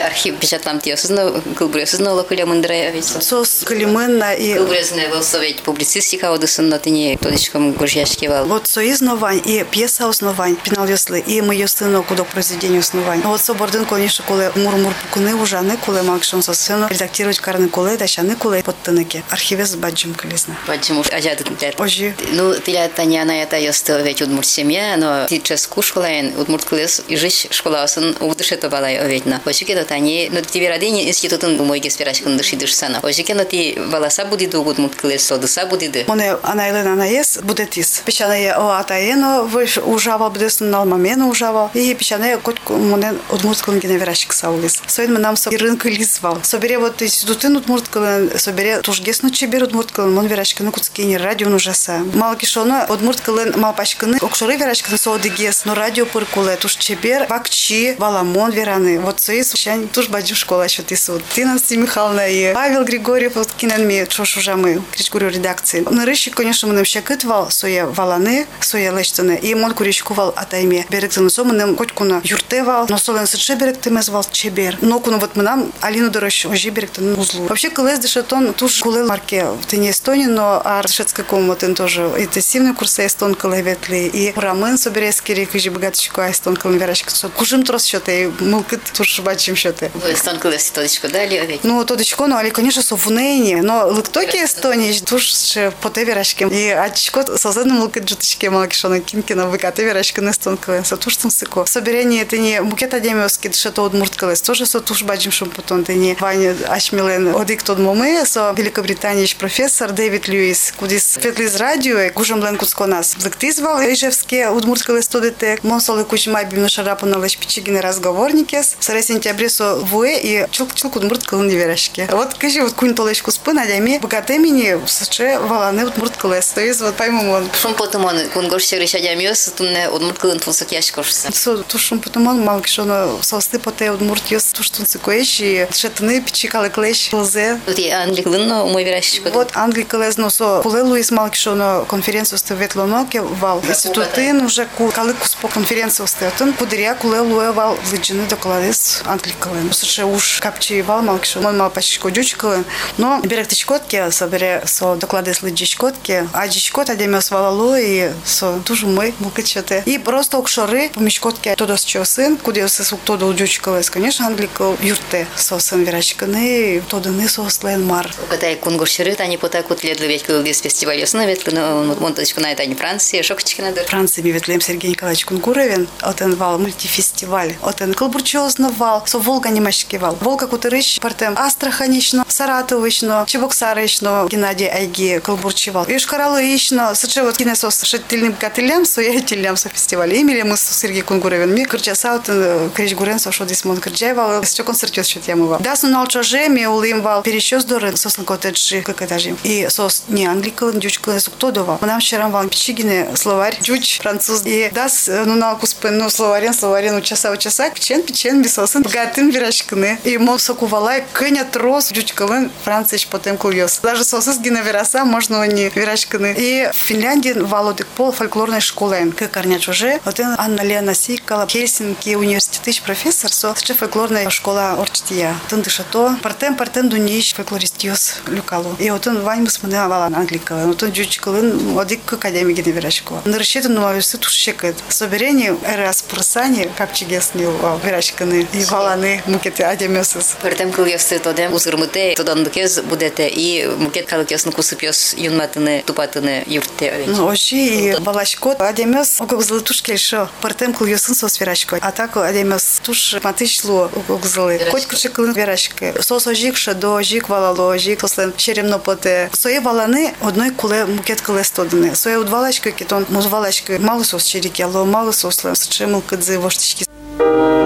Архив 0.04 0.38
печатлам 0.38 0.80
тиосызно, 0.80 1.40
кылбуресызно 1.56 2.12
локуля 2.12 2.44
мындырая 2.44 2.90
ведь. 2.90 3.06
Сос 3.06 3.62
калименна 3.64 4.34
и 4.34 4.54
Кылбуресызно 4.54 5.08
был 5.08 5.22
совет 5.22 5.62
публицистика 5.62 6.34
одысынно 6.34 6.78
тыне 6.78 7.16
тодичком 7.16 7.72
горжяшки 7.72 8.26
вал. 8.26 8.44
вот 8.44 8.66
со 8.66 8.86
изнавань 8.86 9.40
и 9.42 9.64
пьеса 9.70 10.06
основань, 10.08 10.56
пинал 10.56 10.86
ясли, 10.86 11.20
и 11.20 11.40
мы 11.40 11.54
яслино 11.54 12.02
кудо 12.02 12.24
произведение 12.24 12.80
основань. 12.80 13.22
Вот 13.22 13.40
со 13.40 13.54
бордын, 13.54 13.86
конечно, 13.86 14.22
коле 14.26 14.52
мур-мур 14.54 14.92
пукуны 15.02 15.34
ужаны, 15.34 15.78
коле 15.78 16.02
малкшон 16.02 16.42
со 16.42 16.57
сцену, 16.58 16.88
редактировать 16.88 17.38
карны 17.38 17.68
коле, 17.68 17.96
дащаны 17.96 18.34
коле 18.34 18.62
подтыныки. 18.62 19.22
Архивес 19.30 19.76
баджим 19.76 20.14
кализна. 20.14 20.56
Почему 20.66 21.02
ажады 21.10 21.44
тер. 21.58 21.74
Ожи. 21.78 22.14
Ну, 22.32 22.54
тиля 22.56 22.88
таняна 22.88 23.42
это 23.42 23.56
ёсто 23.58 24.00
ведь 24.02 24.20
удмурт 24.20 24.46
семья, 24.46 24.96
но 24.96 25.26
ти 25.26 25.40
ческу 25.40 25.82
школаен 25.82 26.34
удмурт 26.38 26.64
клес 26.64 27.02
и 27.08 27.16
жиш 27.16 27.46
школасын 27.50 28.16
удышето 28.20 28.68
балай 28.68 28.98
оветна. 28.98 29.40
Очике 29.44 29.74
до 29.74 29.84
тани, 29.84 30.28
но 30.32 30.40
ти 30.40 30.60
верадени 30.60 31.08
институтын 31.08 31.56
мой 31.64 31.78
геспирашкын 31.78 32.36
дыши 32.36 32.56
дышсана. 32.56 32.98
Очике 33.02 33.34
но 33.34 33.44
ти 33.44 33.78
баласа 33.90 34.24
буди 34.24 34.46
ду 34.46 34.62
удмурт 34.62 34.96
клес, 34.96 35.24
содыса 35.24 35.66
буди 35.66 35.88
ды. 35.88 36.04
Моне 36.08 36.36
анайлен 36.42 36.88
анаес 36.88 37.38
будетис. 37.42 38.02
Печане 38.04 38.54
о 38.54 38.78
атаено 38.78 39.44
выш 39.44 39.78
ужава 39.78 40.28
будесн 40.28 40.70
налмамена 40.70 41.28
ужава. 41.28 41.70
И 41.74 41.94
печане 41.94 42.38
котку 42.38 42.74
моне 42.74 43.14
удмурткун 43.30 43.78
геневерашик 43.78 44.32
саулис. 44.32 44.82
Соин 44.86 45.14
мы 45.14 45.20
нам 45.20 45.36
со 45.36 45.50
рынка 45.50 45.88
лизвал. 45.88 46.40
Собере 46.48 46.78
вот 46.78 47.02
институтын 47.02 47.58
удмурткалын, 47.58 48.38
собере 48.38 48.80
тужгесно 48.80 49.30
чебер 49.30 49.64
удмурткалын, 49.64 50.14
мон 50.14 50.28
верашканы 50.28 50.70
куцкени 50.70 51.16
радио 51.16 51.50
нужаса. 51.50 51.98
Малкишоно 52.14 52.86
удмурткалын 52.88 53.52
малпашканы 53.60 54.16
окшоры 54.22 54.56
верашканы 54.56 54.96
соодыгес, 54.96 55.66
но 55.66 55.74
радио 55.74 56.06
пыркуле, 56.06 56.56
туж 56.56 56.76
чебер, 56.76 57.26
вакчи, 57.28 57.96
валамон 57.98 58.50
вераны. 58.50 58.98
Вот 58.98 59.20
соис, 59.20 59.52
щань 59.56 59.88
туж 59.88 60.08
бадю 60.08 60.34
школа 60.34 60.62
еще 60.62 60.80
ты 60.80 60.96
суд. 60.96 61.22
Тина 61.34 61.58
Михайловна 61.70 62.26
и 62.26 62.54
Павел 62.54 62.82
Григорьев, 62.82 63.34
вот 63.34 63.52
кинанми, 63.52 64.06
чошужамы, 64.08 64.82
кричкурю 64.92 65.28
редакции. 65.28 65.80
На 65.80 66.06
рыщик, 66.06 66.34
конечно, 66.34 66.66
мы 66.66 66.72
нам 66.72 66.86
щакытвал, 66.86 67.50
соя 67.50 67.84
валаны, 67.84 68.46
соя 68.60 68.90
лещтаны, 68.90 69.38
и 69.42 69.54
мон 69.54 69.74
куричкувал 69.74 70.32
атайме. 70.34 70.86
Со, 71.28 71.44
мы 71.44 71.52
нам 71.52 71.76
хоть 71.76 71.92
куна 71.92 72.22
юртевал, 72.24 72.86
но 72.88 72.96
солен 72.96 73.26
сыче 73.26 73.54
берегтыме 73.54 74.00
звал 74.00 74.24
чебер. 74.32 74.78
Но 74.80 74.98
куна 74.98 75.18
вот 75.18 75.36
мы 75.36 75.42
нам 75.42 75.70
Алину 75.82 76.08
дорощ, 76.27 76.45
ожи 76.45 76.69
берегтаны 76.69 77.15
узлу. 77.15 77.45
Вообще, 77.45 77.69
колес 77.69 77.99
дешатон, 77.99 78.53
туж 78.53 78.79
кулел 78.79 79.07
марке 79.07 79.45
в 79.45 79.65
тыне 79.65 79.91
Эстонии, 79.91 80.25
но 80.25 80.61
ар 80.63 80.87
шецкой 80.87 81.25
комнаты 81.25 81.73
тоже 81.73 82.01
интенсивный 82.17 82.73
курс 82.73 82.99
эстон 82.99 83.35
колеветли, 83.35 84.09
и 84.13 84.33
рамын 84.35 84.77
соберецкий 84.77 85.33
рек, 85.33 85.55
и 85.55 85.69
богаточку 85.69 86.21
эстон 86.21 86.55
колеверачка. 86.55 87.11
Кужим 87.29 87.63
трос 87.63 87.85
счеты, 87.85 88.31
мылкыт 88.39 88.81
туж 88.93 89.19
бачим 89.21 89.55
счеты. 89.55 89.91
Вы 89.93 90.15
стон 90.15 90.39
колес 90.39 90.69
тодичку 90.71 91.07
дали, 91.07 91.37
овечь. 91.37 91.61
Ну, 91.63 91.83
тодичко, 91.85 92.27
ну, 92.27 92.35
але, 92.35 92.49
конечно, 92.51 92.83
совунейні, 92.83 93.55
но 93.55 93.87
ликтоки 93.87 94.37
Естонії, 94.37 94.99
туж 94.99 95.33
ще 95.33 95.71
по 95.79 95.89
те 95.89 96.05
вірашки. 96.05 96.47
І 96.51 96.69
ачко 96.69 97.37
созедно 97.37 97.73
мылкыт 97.73 98.09
жутичке 98.09 98.49
малкишона 98.49 98.99
кинкина 98.99 99.45
выкаты 99.45 99.83
вірашки 99.85 100.21
не 100.21 100.33
стон 100.33 100.57
колес, 100.57 100.91
а 100.91 100.97
туж 100.97 101.17
там 101.17 101.31
сыко. 101.31 101.65
Соберение 101.65 102.23
это 102.23 102.37
не 102.37 102.61
мукет 102.61 102.93
адемиоски, 102.93 103.51
что 103.51 103.71
то 103.71 103.83
удмурт 103.83 104.15
колес, 104.15 104.41
тоже 104.41 104.65
со 104.65 104.79
туж 104.79 105.03
бачим 105.03 105.31
шум 105.31 105.49
потом, 105.49 105.83
ты 105.83 105.95
не 105.95 106.15
Ваня 106.20 106.56
Ачмилен, 106.68 107.34
одик 107.36 107.62
тот 107.62 107.78
моме, 107.78 108.24
со 108.24 108.52
Великобританич 108.56 109.36
профессор 109.36 109.92
Дэвид 109.92 110.26
Льюис, 110.26 110.74
кудис 110.76 111.18
фетлиз 111.20 111.56
радио, 111.56 112.10
кужем 112.12 112.42
лен 112.42 112.56
куцко 112.56 112.86
нас. 112.86 113.16
Ликтизвал, 113.24 113.80
Ижевске, 113.80 114.48
удмурт 114.48 114.82
колес 114.82 115.06
тодете, 115.06 115.58
монсолы 115.62 116.04
кучмай 116.04 116.44
бимно 116.44 116.68
шарапана 116.68 117.18
леш 117.18 117.36
пичигины 117.36 117.80
разговорникес, 117.80 118.76
саре 118.80 119.02
сентябре 119.02 119.48
со 119.48 119.76
вуе 119.76 120.20
и 120.20 120.46
чулк-чулк 120.50 120.96
удмурт 120.96 121.24
колын 121.24 121.48
верашки. 121.48 122.08
Вот, 122.10 122.34
кажи, 122.34 122.62
вот 122.62 122.72
кунь 122.72 122.94
толечку 122.94 123.30
спын, 123.30 123.58
адями, 123.58 123.98
богатемини, 123.98 124.80
сыче 124.86 125.38
валаны 125.38 125.86
удмурт 125.86 126.16
колес, 126.16 126.48
то 126.48 126.60
есть 126.60 126.80
вот 126.80 126.96
пойму 126.96 127.30
он. 127.30 127.48
Шум 127.60 127.74
потом 127.74 128.06
он, 128.06 128.28
кунгош 128.30 128.64
сегреща 128.64 128.98
дямиос, 128.98 129.52
тунне 129.56 129.88
удмурт 129.88 130.18
кылын 130.18 130.40
тулсак 130.40 130.72
яшкошса. 130.72 131.30
Со 131.32 131.58
тушум 131.58 132.00
потом 132.00 132.26
он 132.26 132.40
мал 132.40 132.60
кишона 132.60 133.08
состы 133.22 133.58
поте 133.58 133.92
удмурт 133.92 134.26
йос 134.30 134.44
туштун 134.46 134.86
цикоеш 134.86 135.40
и 135.40 135.66
шетны 136.08 136.20
пичикалы 136.22 136.70
клеш 136.70 137.12
лзе. 137.12 137.60
Тут 137.66 137.78
и 137.78 137.90
англи 137.90 138.22
кылын, 138.22 138.48
но 138.48 138.66
мой 138.66 138.84
верашечко. 138.84 139.30
Вот 139.30 139.50
Англий 139.54 139.84
колезно 139.84 140.30
со 140.30 140.60
пуле 140.62 140.82
Луис 140.82 141.10
мал 141.10 141.28
кишона 141.30 141.84
конференцию 141.88 142.38
ставет 142.38 142.74
лоноке 142.74 143.20
вал. 143.20 143.62
Институтын 143.68 144.44
уже 144.44 144.66
ку 144.66 144.90
калыкус 144.90 145.34
по 145.34 145.48
конференцию 145.48 146.06
статун 146.06 146.52
кудыря 146.54 146.94
куле 146.94 147.20
луе 147.20 147.52
вал 147.52 147.76
выджины 147.90 148.26
докладес 148.26 149.02
Англий 149.04 149.34
колен. 149.38 149.72
Сыше 149.72 150.04
уж 150.04 150.40
капчи 150.40 150.80
вал 150.82 151.02
мал 151.02 151.18
кишона 151.18 151.52
мал 151.52 151.70
пачко 151.70 152.10
дючкален. 152.10 152.64
Но 152.96 153.20
берег 153.22 153.48
тичкотке 153.48 154.10
собере 154.10 154.62
со 154.64 154.96
докладес 154.96 155.42
лыджичкотке. 155.42 156.28
А 156.32 156.48
дичкот 156.48 156.90
адемес 156.90 157.30
валалу 157.30 157.74
и 157.76 158.10
со 158.24 158.58
тоже 158.64 158.86
мы 158.86 159.12
мукачете. 159.18 159.82
И 159.84 159.98
просто 159.98 160.38
окшоры 160.38 160.88
по 160.90 161.00
мечкотке 161.00 161.54
тодос 161.54 161.84
чо 161.84 162.04
сын, 162.04 162.36
куди 162.36 162.66
се 162.68 162.84
сук 162.84 163.00
тодо 163.04 163.32
дючкалес. 163.32 163.90
Конечно, 163.90 164.26
англикал 164.26 164.76
юрте 164.80 165.26
со 165.36 165.58
сын 165.58 165.84
верачканы, 165.98 166.82
тодыны 166.88 167.28
со 167.28 167.48
слен 167.50 167.84
мар. 167.84 168.10
Катай 168.30 168.56
кунгош 168.56 168.90
шырыт, 168.90 169.20
они 169.20 169.36
по 169.36 169.48
так 169.48 169.68
вот 169.68 169.82
лет 169.82 170.00
ведь 170.00 170.22
кылдис 170.22 170.60
фестиваль 170.60 170.98
ясно, 170.98 171.26
ведь 171.26 171.44
ну 171.46 171.94
вот 171.94 172.14
точку 172.14 172.40
на 172.40 172.52
это 172.52 172.64
не 172.66 172.74
Франция, 172.74 173.22
шокчики 173.22 173.60
надо. 173.60 173.84
Франции 173.84 174.22
ми 174.22 174.30
ветлем 174.30 174.60
Сергей 174.60 174.90
Николаевич 174.90 175.24
Кунгуровин, 175.24 175.88
отен 176.00 176.36
вал 176.36 176.58
мультифестиваль, 176.58 177.56
отен 177.62 177.94
кылбурчозно 177.94 178.70
вал, 178.70 179.02
со 179.06 179.18
Волга 179.18 179.48
немашки 179.48 179.96
вал. 179.96 180.16
Волга 180.20 180.46
кутырыш 180.46 181.00
партем 181.00 181.34
Астраханично, 181.36 182.24
Саратовично, 182.28 183.24
Чебоксарично, 183.26 184.28
Геннадий 184.30 184.68
Айги 184.68 185.20
кылбурчивал. 185.22 185.84
Ишкаралыично, 185.88 186.94
сыче 186.94 187.22
вот 187.22 187.36
кинесос 187.36 187.82
шеттильным 187.82 188.34
катылем, 188.34 188.84
со 188.84 189.00
я 189.00 189.20
тиллем 189.20 189.56
со 189.56 189.68
фестиваль. 189.68 190.14
Имели 190.14 190.42
мы 190.42 190.56
с 190.56 190.62
Сергей 190.62 191.02
Кунгуровин. 191.02 191.52
Ми 191.52 191.64
кырчаса 191.64 192.14
отен 192.14 192.70
крич 192.70 192.94
гурен 192.94 193.18
со 193.18 193.32
шо 193.32 193.44
дисмон 193.44 193.78
кырджайвал, 193.78 194.44
с 194.44 194.52
чё 194.52 194.64
концертёс 194.64 195.06
счет 195.06 195.26
ямывал. 195.26 195.58
Да, 195.60 195.76
ну 195.90 196.06
чоже 196.06 196.48
ми 196.48 196.66
улим 196.66 197.02
вал 197.02 197.22
перещёс 197.22 197.64
дорен 197.64 197.96
сослен 197.96 198.24
котеджи 198.24 198.82
как 198.82 199.02
этажи. 199.02 199.36
И 199.44 199.68
сос 199.70 200.04
не 200.08 200.26
англикал, 200.26 200.72
дючкал, 200.72 201.18
суктодова. 201.20 201.78
Нам 201.80 202.00
вчера 202.00 202.28
вал 202.28 202.48
пичигине 202.48 203.08
словарь, 203.14 203.58
дюч, 203.60 204.00
француз. 204.00 204.42
И 204.44 204.70
дас, 204.74 205.08
ну 205.08 205.34
налку 205.34 205.66
спен, 205.66 205.98
ну 205.98 206.10
словарен, 206.10 206.54
словарен, 206.54 206.96
у 206.96 207.00
часа, 207.00 207.30
у 207.30 207.36
часа, 207.36 207.70
печен, 207.70 208.02
печен, 208.02 208.42
бисосын, 208.42 208.82
богатым 208.82 209.30
вирашканы. 209.30 209.98
И 210.04 210.18
мол 210.18 210.38
сокувалай, 210.38 211.04
кыня 211.12 211.44
трос, 211.44 211.90
дючкалын, 211.90 212.50
францич 212.64 213.06
потом 213.06 213.36
кульёс. 213.36 213.80
Даже 213.82 214.04
сосыс 214.04 214.38
гина 214.38 214.58
вераса, 214.58 215.04
можно 215.04 215.44
не 215.46 215.68
вирашканы. 215.68 216.34
И 216.36 216.68
в 216.72 216.76
Финляндии 216.76 217.32
валодик 217.32 217.86
пол 217.86 218.12
фольклорной 218.12 218.60
школы. 218.60 219.12
Как 219.16 219.30
корняч 219.30 219.68
уже, 219.68 220.00
вот 220.04 220.20
Анна 220.20 220.62
Лена 220.62 220.94
Сикала, 220.94 221.46
Хельсинки 221.46 222.14
университет 222.14 222.82
профессор, 222.82 223.32
со 223.32 223.54
фольклорная 223.54 224.28
школа 224.30 224.76
Орчтия. 224.78 225.34
Тын 225.48 225.62
дышато, 225.78 226.16
партем, 226.22 226.56
партем 226.56 226.88
дуниш, 226.88 227.34
фольклористиос 227.34 228.16
люкалу. 228.26 228.74
И 228.78 228.90
вот 228.90 229.06
он 229.06 229.22
вань 229.22 229.40
мусманы 229.40 229.74
авалан 229.74 230.14
англикала. 230.14 230.66
Вот 230.66 230.82
он 230.82 230.90
дючкалын, 230.90 231.78
одик 231.78 232.12
академии 232.12 232.52
гина 232.52 232.74
вирашкова. 232.74 233.22
На 233.24 233.38
расчету 233.38 233.68
на 233.68 233.86
университет 233.86 234.24
ушекает. 234.24 234.76
Соберение, 234.88 235.56
раз 235.76 236.02
просание, 236.02 236.70
как 236.76 236.92
чигесни 236.92 237.46
вирашканы. 237.84 238.46
И 238.52 238.64
валаны, 238.64 239.22
мукеты 239.26 239.62
адемесыз. 239.62 240.36
Пертем 240.42 240.72
кыльёсты 240.72 241.18
тодем 241.18 241.52
узгырмыте, 241.52 242.14
тодандыкез 242.16 242.80
будете 242.80 243.28
и 243.28 243.66
мукет 243.66 244.06
калыкёсын 244.06 244.52
кусыпёс 244.52 245.14
юнматыны, 245.14 245.82
тупатыны 245.86 246.44
юртте. 246.46 247.04
Ну, 247.06 247.28
оши 247.28 247.56
и 247.56 247.98
балашко, 248.00 248.52
адемес, 248.52 249.20
огызлы 249.20 249.60
туш 249.60 249.82
кельшо. 249.82 250.28
Партем 250.40 250.74
кыльёсын 250.74 251.14
сос 251.14 251.38
вирашко. 251.38 251.78
А 251.80 251.92
так 251.92 252.16
адемес 252.16 252.80
туш 252.82 253.16
матычлу 253.22 253.90
огызлы. 254.08 254.60
Хоть 254.70 254.86
куча 254.86 255.08
кылын 255.08 255.32
вирашко. 255.68 256.02
Сос 256.02 256.26
ожик 256.26 256.56
шадо, 256.56 256.94
ожик 256.94 257.28
валало, 257.28 257.74
ожик 257.74 258.00
сослен 258.00 258.32
черемно 258.36 258.78
поте. 258.78 259.30
Сое 259.32 259.60
валаны 259.60 260.14
одной 260.20 260.50
куле 260.50 260.84
мукет 260.86 261.20
кылес 261.20 261.50
тодыны. 261.50 261.94
Сое 261.94 262.18
удвалачко 262.18 262.70
китон, 262.70 263.06
музвалачко 263.08 263.78
мало 263.78 264.02
сос 264.02 264.24
черики, 264.24 264.62
алло 264.62 264.84
мало 264.84 265.12
сослен. 265.12 265.54
Счемыл 265.54 266.02
кыдзы 266.02 266.38
воштички. 266.38 266.86
In 267.20 267.57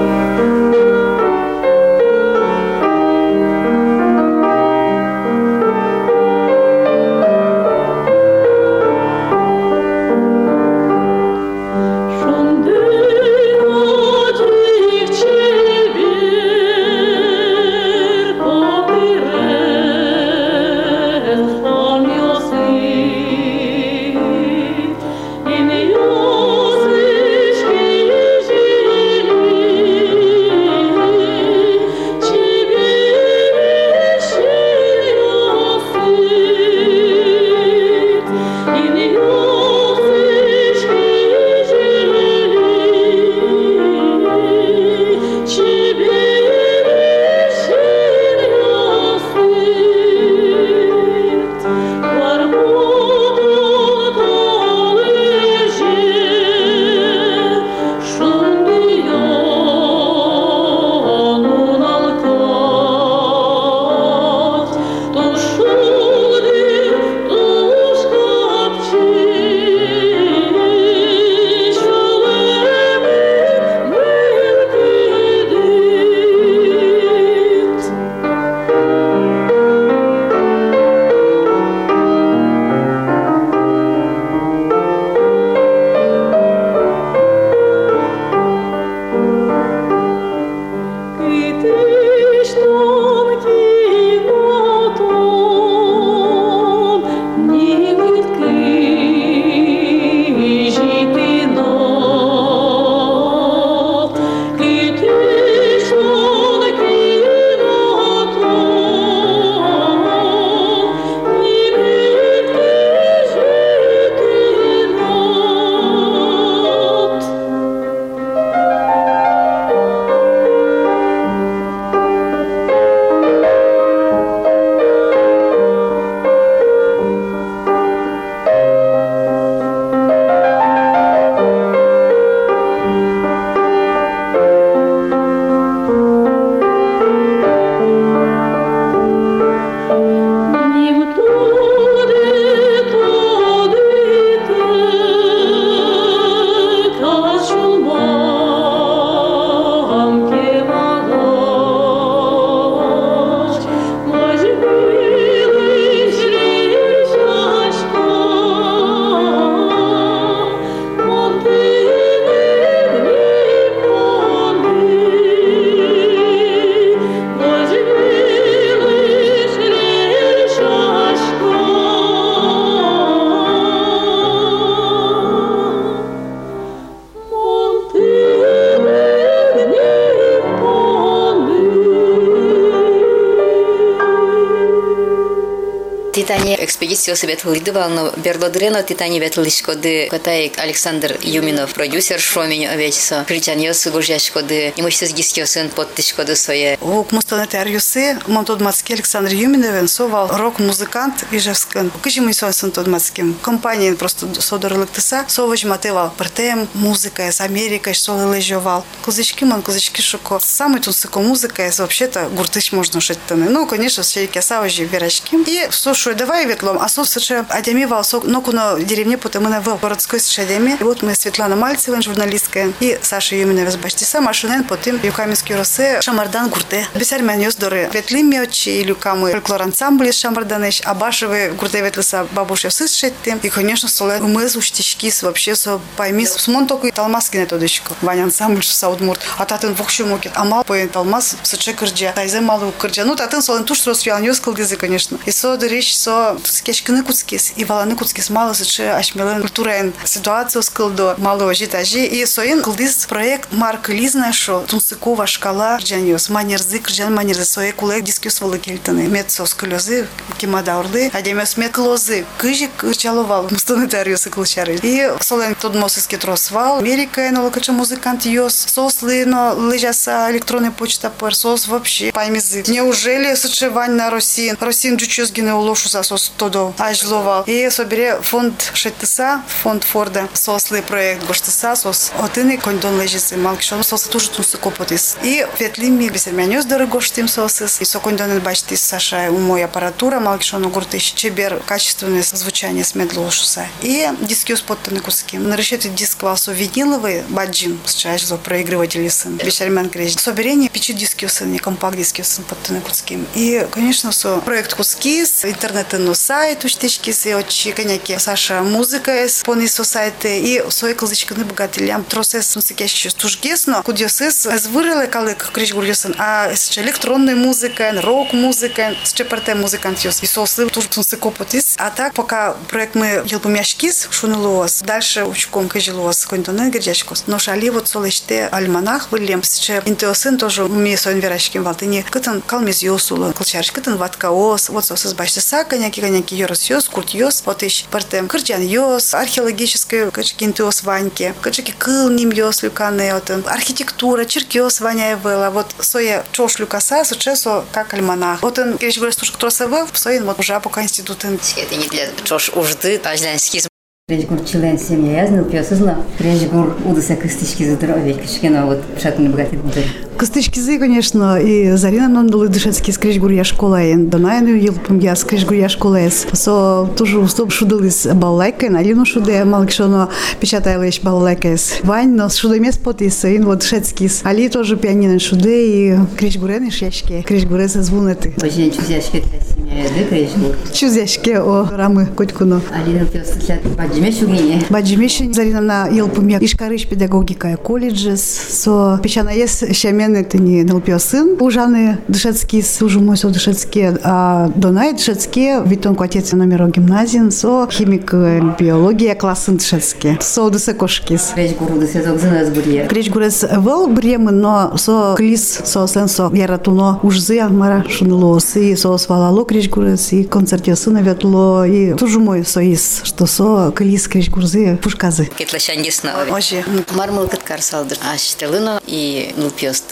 Титани 186.12 186.57
экспедиция 186.61 187.14
совет 187.14 187.42
лидывал, 187.44 187.88
но 187.88 188.12
берлодрено 188.18 188.83
Титани 188.83 189.18
ветлишкоды 189.18 190.09
Катай 190.11 190.53
Александр 190.59 191.16
Юминов, 191.22 191.72
продюсер 191.72 192.20
Шромень 192.20 192.66
овечса, 192.66 193.25
критяньос 193.27 193.87
гужяшкоды, 193.87 194.75
имущество 194.77 195.07
гискиосын 195.16 195.70
подтышкоды 195.70 196.37
своє. 196.37 196.77
У 196.83 197.03
кмустанете 197.05 197.59
арюсы, 197.59 198.18
монтод 198.27 198.61
мацки 198.61 198.92
Александр 198.92 199.33
Юминовен, 199.33 199.88
совал 199.88 200.29
рок-музыкант 200.29 201.25
Ижевскан. 201.31 201.90
Кыжи 202.03 202.20
мы 202.20 202.35
сон 202.35 202.53
сантод 202.53 202.88
мацким. 202.88 203.35
Компания 203.40 203.94
просто 203.94 204.27
содорлык 204.38 204.90
тыса, 204.90 205.25
совыч 205.29 205.64
мотивал 205.64 206.11
партем, 206.11 206.68
музыка 206.75 207.33
с 207.33 207.40
Америкой, 207.40 207.94
что 207.94 208.12
лежевал. 208.35 208.85
Кузычки 209.03 209.44
мон, 209.44 209.62
кузычки 209.62 210.03
шуко. 210.03 210.40
Самый 210.42 210.83
тут 210.83 210.94
сыко 210.94 211.20
музыка, 211.20 211.70
вообще-то 211.79 212.29
гуртыч 212.29 212.72
можно 212.72 213.01
шить 213.01 213.18
Ну, 213.31 213.66
конечно, 213.66 214.03
все 214.03 214.27
кесавожи 214.27 214.85
верачки. 214.85 215.38
И 215.46 215.68
слушаю, 216.03 216.19
давай 216.19 216.47
ветлом, 216.47 216.79
а 216.81 216.88
сов 216.88 217.09
сыче 217.09 217.45
адями 217.49 217.85
валсок, 217.85 218.25
но 218.25 218.41
куно 218.41 218.77
деревне, 218.77 219.17
потому 219.17 219.49
на 219.49 219.61
в 219.61 219.79
городской 219.81 220.19
сычадями. 220.19 220.77
И 220.81 220.83
вот 220.83 221.03
мы 221.03 221.15
Светлана 221.15 221.55
Мальцева, 221.55 222.03
журналистка, 222.03 222.73
и 222.81 222.99
Саша 223.03 223.37
Юмина 223.37 223.65
возбачтиса, 223.65 224.21
машинен, 224.21 224.65
потом 224.65 224.99
Юкаминский 225.01 225.55
росе, 225.55 226.01
Шамардан 226.01 226.49
Гурте. 226.49 226.88
Бесармен 226.97 227.38
йоздоры, 227.38 227.88
ветли 227.93 228.23
мечи, 228.23 228.83
Люкамы, 228.83 229.31
фольклор 229.31 229.62
ансамбль 229.62 230.09
из 230.09 230.19
Шамарданеш, 230.19 230.81
Абашевы, 230.85 231.53
Гурте 231.57 231.81
ветлиса 231.83 232.27
бабушка 232.33 232.71
сышетти. 232.71 233.37
И, 233.41 233.49
конечно, 233.49 233.88
соле 233.88 234.19
мы 234.19 234.47
уштички 234.47 235.12
вообще 235.23 235.55
со 235.55 235.81
пойми, 235.97 236.27
смон 236.27 236.67
только 236.67 236.88
и 236.88 236.91
талмаски 236.91 237.37
на 237.37 237.47
тодочку. 237.47 237.95
Ваня 238.03 238.25
ансамбль, 238.25 238.65
Саудмурт. 238.65 239.21
А 239.38 239.45
татын 239.45 239.75
вухшу 239.75 240.07
мокет. 240.07 240.33
А 240.35 240.45
мал 240.45 240.65
по 240.65 240.77
талмас, 240.88 241.37
сыче 241.45 241.75
кырджа. 241.75 242.11
Тайзе 242.12 242.41
малу 242.41 242.73
кырджа. 242.77 243.05
Ну, 243.05 243.15
татын 243.15 243.41
солен 243.41 243.62
туш 243.65 243.87
росфиан 243.87 244.25
йоскал 244.25 244.53
гизы, 244.55 244.77
конечно. 244.77 245.21
И 245.27 245.31
со 245.31 245.55
речь 245.55 245.91
со 245.96 246.38
скешкины 246.44 247.02
куцкис. 247.02 247.52
И 247.57 247.64
валаны 247.64 247.96
куцкис 247.96 248.31
мало 248.31 248.52
сыче 248.52 248.90
ашмелен 248.90 249.40
культурен 249.40 249.92
ситуацию 250.05 250.62
скылдо 250.62 251.14
мало 251.18 251.55
житажи. 251.55 252.05
И 252.05 252.24
соин 252.26 252.62
кылдис 252.62 253.07
проект 253.07 253.52
Марк 253.52 253.88
Лизна, 253.88 254.33
шо 254.33 254.61
тунсыкова 254.66 255.26
шкала 255.26 255.76
кырджаньос. 255.76 256.28
Манерзы, 256.31 256.78
кырджан 256.78 257.14
манерзы. 257.14 257.44
Сое 257.44 257.72
кулек 257.72 258.05
дискюс 258.05 258.40
валы 258.40 258.59
кельтаны. 258.59 259.09
Мет 259.09 259.31
сос 259.31 259.55
кылёзы, 259.55 260.07
кимадаурды. 260.38 261.11
Адемес 261.12 261.57
мет 261.57 261.72
клозы. 261.72 262.24
Кыжи 262.38 262.68
кырчаловал. 262.76 263.48
Мустаны 263.50 263.88
тариосы 263.88 264.31
кылчары. 264.31 264.78
И 264.83 265.11
солен 265.20 265.55
тот 265.55 265.74
мосыски 265.74 266.16
тросвал. 266.16 266.78
Америка, 266.78 267.28
но 267.33 267.44
локача 267.44 267.72
музыкант 267.72 268.24
йос. 268.26 268.66
Сослы, 268.68 269.24
но 269.26 269.55
лежаса 269.72 270.31
электронная 270.31 270.70
почта 270.70 271.11
пер. 271.11 271.35
Сос 271.35 271.68
вообще. 271.68 272.12
Паймизы. 272.12 272.64
Неужели 272.68 273.35
сыче 273.35 273.70
вань 273.70 273.92
на 273.92 274.11
Росин? 274.11 274.57
Росин 274.61 274.96
джучезгины 274.96 275.55
улошу 275.55 275.82
за 275.88 276.03
сос 276.03 276.33
тодо. 276.37 276.75
Ажловал. 276.79 277.45
И 277.47 277.68
собере 277.71 278.21
фонд 278.23 278.71
шеттыса, 278.75 279.42
фонд 279.62 279.85
Форда. 279.85 280.29
Сослы 280.35 280.83
проект 280.83 281.25
гоштыса, 281.27 281.75
сос. 281.77 282.12
Отыны 282.18 282.59
кондон 282.59 283.01
лежисы. 283.01 283.37
Малкишон 283.37 283.83
сосы 283.83 284.09
тоже 284.09 284.31
тунсы 284.31 284.57
копотис. 284.57 285.16
И 285.23 285.47
ветлими 285.59 286.09
бесермянёс 286.09 286.64
дорогоштим 286.64 287.29
сосыс. 287.29 287.81
И 287.81 287.85
сокондон 287.85 288.38
бачтис 288.40 288.83
Саша 288.83 289.31
умой 289.31 289.64
аппаратура. 289.64 290.21
Малкишон 290.21 290.68
гуртыш. 290.68 291.12
Чебер 291.12 291.61
качественное 291.66 292.23
звучание 292.23 292.85
с 292.85 292.95
медлошуса. 292.95 293.66
И 293.81 294.09
диски 294.21 294.55
споттаны 294.55 295.01
куски. 295.01 295.38
На 295.38 295.55
решете 295.55 295.88
диск 295.88 296.23
валсу 296.23 296.53
виниловый 296.53 297.23
баджин. 297.29 297.81
Сейчас 297.87 298.23
за 298.23 298.37
проигрыватель 298.37 299.11
сын. 299.11 299.37
Бешермен 299.37 299.90
крежь. 299.90 300.16
Соберение 300.16 300.68
печи 300.68 300.92
диски 300.92 301.27
сын, 301.27 301.51
не 301.51 301.59
компакт 301.59 301.97
диски 301.97 302.23
сын 302.23 302.45
поттаны 302.45 302.81
куски. 302.81 303.18
И, 303.35 303.66
конечно, 303.71 304.12
со 304.12 304.38
проект 304.38 304.75
куски 304.75 305.25
с 305.25 305.45
интернет 305.45 305.72
но 305.99 306.15
сайт 306.15 306.65
очи 306.65 307.73
коняки. 307.73 308.17
Саша 308.19 308.63
музыка 308.63 309.11
с 309.11 309.43
пони 309.43 309.67
со 309.67 309.85
сайты 309.85 310.39
и 310.39 310.63
свой 310.71 310.95
кылзычка 310.95 311.35
на 311.35 311.45
богателям. 311.45 312.05
Тросес 312.05 312.55
музыки 312.55 312.83
еще 312.83 313.11
стужгесно. 313.11 313.83
Кудиосес 313.83 314.43
звырили 314.43 315.07
калык 315.07 315.51
криж 315.53 315.73
гурьосын. 315.73 316.15
А 316.19 316.55
с 316.55 316.77
электронной 316.77 317.35
музыкой, 317.35 317.99
рок-музыкой, 318.01 318.99
с 319.03 319.13
чепарте 319.13 319.55
музыкантиос. 319.55 320.23
И 320.23 320.27
сосы 320.27 320.67
тоже 320.69 320.89
тунсы 320.89 321.17
копотис. 321.17 321.75
А 321.79 321.91
так, 321.91 322.13
пока 322.15 322.55
проект 322.69 322.95
мы 322.95 323.23
елпумяшкис, 323.25 324.09
шунылуос. 324.11 324.83
Дальше 324.83 325.25
учком 325.25 325.69
кыжилуос, 325.69 326.27
контоны 326.27 326.71
герджачкос. 326.71 327.25
Но 327.27 327.39
шали 327.39 327.71
вот 327.71 327.89
солыште 327.89 328.49
альманах 328.53 329.11
вылем. 329.11 329.43
Сче 329.43 329.83
интеосын 329.87 330.37
тоже 330.37 330.69
ми 330.69 330.97
сон 330.97 331.19
верашкин 331.19 331.63
валтыни. 331.63 332.05
Кытын 332.09 332.43
калмез 332.43 332.83
йосулы, 332.83 333.33
кылчарш, 333.33 333.73
кытын 333.73 333.97
ваткаос. 333.97 334.69
Вот 334.69 334.85
сосыз 334.85 335.15
баштыса, 335.62 335.64
коняки, 335.64 336.01
коняки, 336.01 336.37
йорос 336.37 336.70
йос, 336.70 336.88
курт 336.88 337.14
йос. 337.14 337.42
Вот 337.46 337.62
ищ 337.62 337.85
партем 337.90 338.29
кырджан 338.29 338.62
йос, 338.62 339.14
археологическое, 339.14 340.11
качки 340.11 340.44
интеос 340.44 340.83
ваньки, 340.83 341.35
качки 341.40 341.72
кыл 341.72 342.11
ним 342.11 342.31
йос 342.31 342.62
люканы, 342.62 343.12
вот 343.14 343.31
архитектура, 343.46 344.25
черкиос 344.25 344.81
ваняя 344.81 345.16
была. 345.16 345.51
Вот 345.51 345.66
соя 345.81 346.25
чош 346.33 346.59
люкаса, 346.59 347.05
сучесо 347.05 347.64
как 347.72 347.94
альманах. 347.94 348.42
Вот 348.42 348.59
он, 348.59 348.79
кириш 348.79 348.96
говорит, 348.96 349.18
что 349.22 349.38
тросовый, 349.38 349.87
соин 349.94 350.25
вот 350.25 350.38
уже 350.38 350.59
пока 350.61 350.83
институтын. 350.83 351.38
Это 351.57 351.75
не 351.77 351.88
для 351.88 352.09
чош 352.25 352.51
ужды, 352.55 352.98
для 352.98 353.38
скиз 353.38 353.68
Крежгур 354.09 354.44
член 354.44 354.79
семья 354.79 355.22
язныл 355.22 355.44
пьесызла. 355.44 356.05
Крежгур 356.18 356.77
удыса 356.85 357.14
кыстычки 357.14 357.62
здоровья, 357.62 358.14
кишкена 358.14 358.66
вот 358.66 358.83
шатны 359.01 359.31
богатый 359.31 359.59
буды. 359.59 359.85
Кыстычкизы, 360.16 360.79
конечно, 360.79 361.40
и 361.40 361.72
Зарина 361.72 362.09
Нондулы 362.09 362.48
Дышецкий 362.48 362.92
скрижгур 362.92 363.31
я 363.31 363.44
школа, 363.44 363.83
и 363.83 363.94
Донайну 363.94 364.55
Елпум 364.55 364.98
я 364.98 365.16
скрижгур 365.16 365.55
я 365.55 365.68
школа. 365.68 365.98
Со 366.33 366.88
тоже 366.96 367.18
уступ 367.18 367.53
шудылис 367.53 368.07
балалайка, 368.07 368.70
на 368.70 368.83
лину 368.83 369.05
шуде, 369.05 369.44
малкшоно 369.44 370.09
печатайла 370.40 370.83
ещё 370.83 371.03
балалайка. 371.03 371.57
Вань, 371.83 372.14
но 372.14 372.29
шудемес 372.29 372.79
потис, 372.79 373.25
и 373.25 373.38
вот 373.38 373.61
Дышецкий. 373.61 374.11
Али 374.22 374.48
тоже 374.48 374.77
пианино 374.77 375.18
шуде, 375.18 375.66
и 375.66 375.98
крижгурен 376.16 376.68
и 376.68 376.70
шешки, 376.70 377.22
крижгуре 377.22 377.68
звунеты. 377.68 378.35
Очень 378.42 378.70
чузяшки 378.70 379.22
для 379.22 379.40
семья 379.40 379.85
яды 379.85 380.05
крежгур. 380.09 380.55
Чузяшки 380.72 381.31
о 381.31 381.68
рамы 381.70 382.07
котькуно. 382.07 382.61
Алина 382.72 383.05
пьеса 383.05 383.35
для 383.40 383.59
баджиме 383.77 384.12
шугине. 384.12 384.62
Баджимешин 384.70 385.35
Зарина 385.35 385.88
Елпум 385.90 386.29
я 386.29 386.38
Ишкарыш 386.38 386.87
педагогика 386.87 387.57
колледжес, 387.57 388.22
со 388.22 389.01
печана 389.03 389.31
есть 389.31 389.75
щамен 390.03 390.17
это 390.17 390.38
не 390.38 390.65
налпio 390.65 390.99
сын, 390.99 391.37
ужаны 391.41 391.99
Дышецкий, 392.09 392.65
уже 392.81 393.01
мой 393.01 393.17
со 393.17 393.29
Дышецкий, 393.29 393.91
а 394.03 394.51
Донай 394.55 394.93
Дышецкий, 394.93 395.62
витон 395.65 395.97
отец 395.99 396.33
номер 396.33 396.69
гимназин, 396.69 397.31
со 397.31 397.69
химик 397.71 398.12
биология 398.59 399.15
классын 399.15 399.57
Дышецкий, 399.57 400.19
со 400.21 400.51
Дысекошкис. 400.51 401.33
Крежгур 401.35 401.73
удыса 401.73 402.03
зогзына 402.03 402.45
сбурье. 402.45 402.87
Крич 402.89 403.11
гурес 403.11 403.43
вел 403.43 403.87
бремы, 403.89 404.33
но 404.33 404.76
со 404.76 405.14
клис, 405.16 405.61
со 405.64 405.87
сенсо 405.87 406.31
яратуно 406.33 406.99
ужзы 407.03 407.39
амара 407.39 407.85
шунлос, 407.89 408.57
и 408.57 408.74
со 408.76 408.97
свалало 408.99 409.45
крич 409.45 409.68
гурес, 409.68 410.12
и 410.12 410.24
концерте 410.24 410.74
сына 410.76 410.99
ветло, 410.99 411.64
и 411.64 411.95
тоже 411.95 412.18
мой 412.18 412.45
соис, 412.45 413.03
что 413.05 413.26
со 413.26 413.72
клис 413.74 414.09
крич 414.09 414.31
гурзы 414.31 414.79
пушказы. 414.83 415.31
Кетлашангисна. 415.37 416.12
Оже, 416.31 416.64
Мармыл 416.95 417.29
кыткар 417.29 417.62
салды. 417.62 417.97
Аштылына 418.12 418.81
и 418.87 419.33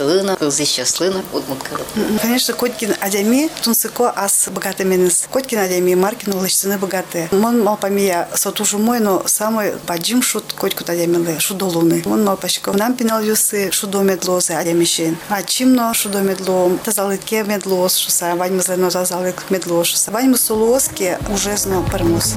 нупьостылына, 0.00 0.36
кылзыщослына, 0.36 1.22
удмуткалы. 1.32 1.84
Конечно, 2.20 2.54
Котькин 2.54 2.94
Адями, 3.00 3.50
Тунсыко 3.62 4.12
ас 4.14 4.48
богатыменес. 4.50 5.26
Котькин 5.30 5.58
Адями, 5.58 5.94
Маркин 5.94 6.34
улычцыны 6.34 6.78
богатые. 6.78 7.28
Мон 7.32 7.62
мал 7.62 7.76
памия 7.76 8.28
сотужу 8.34 8.78
мой, 8.78 9.00
но 9.00 9.22
самый 9.26 9.74
баджим 9.86 10.22
шут 10.22 10.52
Котьку 10.56 10.84
Адямилы, 10.90 11.38
шудолуны. 11.38 12.02
Мон 12.06 12.24
мал 12.24 12.36
пачко. 12.36 12.72
Нам 12.72 12.94
пинал 12.94 13.20
юсы 13.20 13.70
медлосы 14.02 14.52
Адямишин. 14.52 15.16
А 15.28 15.42
чимно 15.42 15.92
шудо 15.94 16.20
медло, 16.20 16.70
тазалыке 16.84 17.42
медлос, 17.44 17.96
шуса, 17.96 18.34
вань 18.36 18.54
мызлено 18.54 18.90
тазалык 18.90 19.50
медлос, 19.50 19.88
шуса. 19.88 20.10
Вань 20.10 20.30
мусулоски 20.30 21.18
уже 21.28 21.56
знал 21.56 21.84
пермус. 21.90 22.34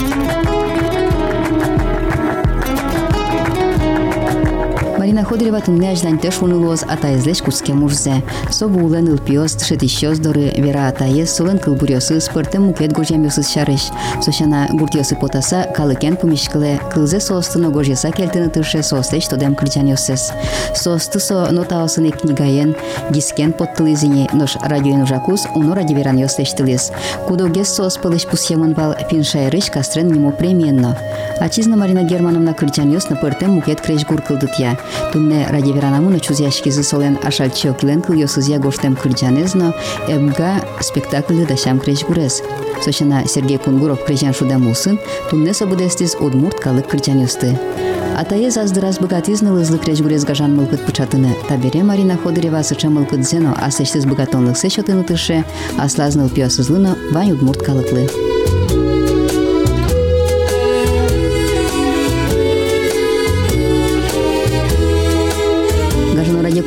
Марина 0.00 0.30
Ходырева 0.30 0.49
тынне 5.24 5.90
ажланте 5.92 6.30
шунылоз 6.30 6.84
атайзлеш 6.88 7.42
куске 7.42 7.72
мужзе. 7.72 8.22
Собу 8.50 8.84
улен 8.84 9.08
ылпиоз 9.08 9.54
тшетищоз 9.54 10.18
доры 10.18 10.52
вера 10.56 10.88
атайыз 10.88 11.30
солен 11.30 11.58
кылбурьосы 11.58 12.20
спырты 12.20 12.58
мукет 12.58 12.92
гуржемьосыз 12.92 13.50
шарыш. 13.52 13.90
Сошана 14.22 14.68
гуртиосы 14.72 15.16
потаса 15.16 15.66
калыкен 15.76 16.16
пумишкыле 16.16 16.80
кылзе 16.92 17.20
соостыно 17.20 17.70
гожьеса 17.70 18.10
келтыны 18.10 18.50
тыше 18.50 18.82
соостеч 18.82 19.28
тодем 19.28 19.54
кырджаньосыз. 19.54 20.32
Соосты 20.74 21.20
со 21.20 21.50
нотаосыны 21.50 22.10
книгаен 22.10 22.74
дискен 23.10 23.52
поттылызине 23.52 24.28
нош 24.32 24.56
радиоен 24.62 25.02
ужакус 25.02 25.46
уно 25.54 25.74
радиверан 25.74 26.18
йостештылыз. 26.18 26.92
Кудогес 27.26 27.74
соос 27.74 27.96
пылыш 27.96 28.26
пусьемын 28.26 28.74
вал 28.74 28.94
пиншайрыш 29.10 29.70
кастрен 29.70 30.08
нему 30.08 30.32
премиенно. 30.32 30.96
Ачизна 31.38 31.76
Марина 31.76 32.02
Германовна 32.02 32.52
кырджаньос 32.54 33.08
на 33.08 33.16
пыртем 33.16 33.52
мукет 33.52 33.80
креш 33.80 34.04
гур 34.04 34.20
кылдытья. 34.20 34.78
Да 35.09 35.09
Тунне 35.12 35.46
ради 35.50 35.72
веранамуна 35.72 36.20
чузяшкизы 36.20 36.82
солен 36.82 37.18
ашальчо 37.22 37.74
килен 37.74 38.00
кыл 38.00 38.14
ёсызя 38.14 38.58
гоштем 38.58 38.94
кырджанезно 38.94 39.74
эбга 40.08 40.64
спектакль 40.80 41.44
дашам 41.44 41.80
креш 41.80 42.04
гурес. 42.04 42.42
Сочина 42.84 43.26
Сергей 43.26 43.58
Кунгуров 43.58 44.04
крежан 44.04 44.32
шудамусын, 44.32 44.98
тунне 45.28 45.52
собудестис 45.52 46.14
удмурт 46.14 46.60
калык 46.60 46.86
кырджан 46.88 47.22
ёсты. 47.22 47.58
Атае 48.16 48.50
заздырас 48.50 48.98
богатизны 48.98 49.52
лызлы 49.52 49.78
креш 49.78 50.00
гурес 50.00 50.24
гажан 50.24 50.54
мылкыт 50.54 50.84
пычатыны. 50.86 51.34
Табере 51.48 51.82
Марина 51.82 52.16
Ходырева 52.16 52.62
сыча 52.62 52.88
мылкыт 52.88 53.26
зено, 53.28 53.56
а 53.60 53.70
сештиз 53.70 54.04
богатонлык 54.04 54.56
сечотыны 54.56 55.02
тыше, 55.04 55.44
аслазныл 55.78 56.28
пиосызлыны 56.28 56.96
вань 57.12 57.32
удмурт 57.32 57.62
калыклы. 57.62 58.29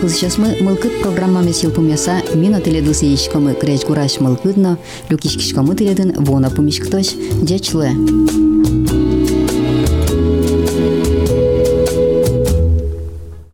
кылышасызбы 0.04 0.62
мылкыт 0.62 1.02
программаме 1.02 1.54
силпумяса 1.54 2.22
мин 2.36 2.56
ателеду 2.56 2.94
сиишкомы 2.94 3.54
кречгураш 3.54 4.20
мылкыдно 4.20 4.78
люкишкишкомы 5.08 5.78
теледин 5.78 6.14
вона 6.18 6.50
пумишктош 6.50 7.14
дячлы. 7.42 7.92